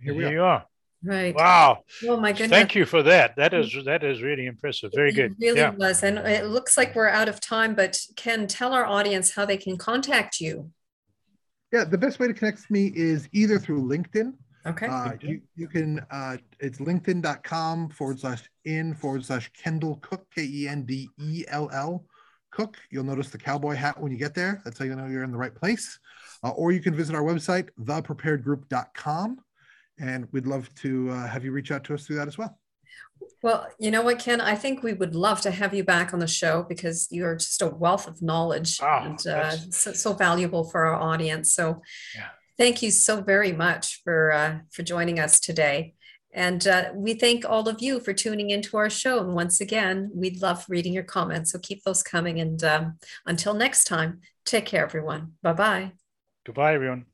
Here, 0.00 0.14
here 0.14 0.42
are. 0.42 0.46
are. 0.46 0.66
Right. 1.04 1.34
Wow. 1.34 1.82
Oh 2.04 2.16
my 2.16 2.30
goodness. 2.30 2.50
Thank 2.50 2.76
you 2.76 2.86
for 2.86 3.02
that. 3.02 3.34
That 3.36 3.54
is 3.54 3.76
that 3.86 4.04
is 4.04 4.22
really 4.22 4.46
impressive. 4.46 4.92
Very 4.94 5.12
good. 5.12 5.32
It 5.32 5.36
really 5.40 5.58
yeah. 5.58 5.70
was. 5.70 6.04
And 6.04 6.18
it 6.18 6.46
looks 6.46 6.76
like 6.76 6.94
we're 6.94 7.08
out 7.08 7.28
of 7.28 7.40
time, 7.40 7.74
but 7.74 8.00
Ken, 8.14 8.46
tell 8.46 8.72
our 8.72 8.86
audience 8.86 9.34
how 9.34 9.44
they 9.44 9.56
can 9.56 9.76
contact 9.76 10.40
you. 10.40 10.70
Yeah, 11.72 11.84
the 11.84 11.98
best 11.98 12.20
way 12.20 12.28
to 12.28 12.34
connect 12.34 12.58
with 12.58 12.70
me 12.70 12.92
is 12.94 13.28
either 13.32 13.58
through 13.58 13.82
LinkedIn. 13.88 14.34
Okay. 14.64 14.86
Uh, 14.86 15.12
you, 15.20 15.40
you 15.56 15.66
can, 15.66 16.06
uh, 16.12 16.36
it's 16.60 16.78
linkedin.com 16.78 17.88
forward 17.88 18.20
slash 18.20 18.42
in 18.64 18.94
forward 18.94 19.24
slash 19.24 19.50
Kendall 19.60 19.96
Cook, 20.02 20.24
K 20.32 20.44
E 20.44 20.68
N 20.68 20.84
D 20.84 21.08
E 21.18 21.44
L 21.48 21.68
L 21.72 22.04
Cook. 22.52 22.76
You'll 22.90 23.04
notice 23.04 23.30
the 23.30 23.38
cowboy 23.38 23.74
hat 23.74 24.00
when 24.00 24.12
you 24.12 24.18
get 24.18 24.34
there. 24.34 24.62
That's 24.64 24.78
how 24.78 24.84
you 24.84 24.94
know 24.94 25.06
you're 25.06 25.24
in 25.24 25.32
the 25.32 25.38
right 25.38 25.54
place. 25.54 25.98
Uh, 26.44 26.50
or 26.50 26.70
you 26.70 26.80
can 26.80 26.94
visit 26.94 27.16
our 27.16 27.22
website, 27.22 27.68
thepreparedgroup.com 27.80 29.38
and 29.98 30.26
we'd 30.32 30.46
love 30.46 30.72
to 30.76 31.10
uh, 31.10 31.26
have 31.26 31.44
you 31.44 31.52
reach 31.52 31.70
out 31.70 31.84
to 31.84 31.94
us 31.94 32.06
through 32.06 32.16
that 32.16 32.28
as 32.28 32.38
well. 32.38 32.58
Well, 33.42 33.68
you 33.78 33.90
know 33.90 34.02
what, 34.02 34.18
Ken? 34.18 34.40
I 34.40 34.54
think 34.54 34.82
we 34.82 34.92
would 34.92 35.14
love 35.14 35.40
to 35.42 35.50
have 35.50 35.74
you 35.74 35.84
back 35.84 36.12
on 36.12 36.20
the 36.20 36.26
show 36.26 36.64
because 36.68 37.08
you're 37.10 37.36
just 37.36 37.62
a 37.62 37.68
wealth 37.68 38.06
of 38.06 38.22
knowledge 38.22 38.78
wow, 38.80 39.04
and 39.04 39.26
uh, 39.26 39.50
so, 39.50 39.92
so, 39.92 40.12
valuable 40.12 40.64
for 40.64 40.86
our 40.86 40.94
audience. 40.94 41.54
So, 41.54 41.82
yeah. 42.14 42.28
thank 42.58 42.82
you 42.82 42.90
so 42.90 43.20
very 43.20 43.52
much 43.52 44.00
for 44.04 44.32
uh, 44.32 44.58
for 44.70 44.82
joining 44.82 45.18
us 45.18 45.40
today. 45.40 45.94
And 46.32 46.66
uh, 46.66 46.90
we 46.94 47.14
thank 47.14 47.44
all 47.44 47.68
of 47.68 47.82
you 47.82 48.00
for 48.00 48.12
tuning 48.12 48.50
into 48.50 48.76
our 48.76 48.88
show. 48.88 49.20
And 49.20 49.34
once 49.34 49.60
again, 49.60 50.10
we'd 50.14 50.40
love 50.40 50.64
reading 50.68 50.92
your 50.92 51.02
comments. 51.02 51.52
So 51.52 51.58
keep 51.58 51.84
those 51.84 52.02
coming. 52.02 52.40
And 52.40 52.62
um, 52.64 52.98
until 53.26 53.54
next 53.54 53.84
time, 53.84 54.20
take 54.44 54.66
care, 54.66 54.84
everyone. 54.84 55.32
Bye 55.42 55.52
bye. 55.52 55.92
Goodbye, 56.44 56.74
everyone. 56.74 57.11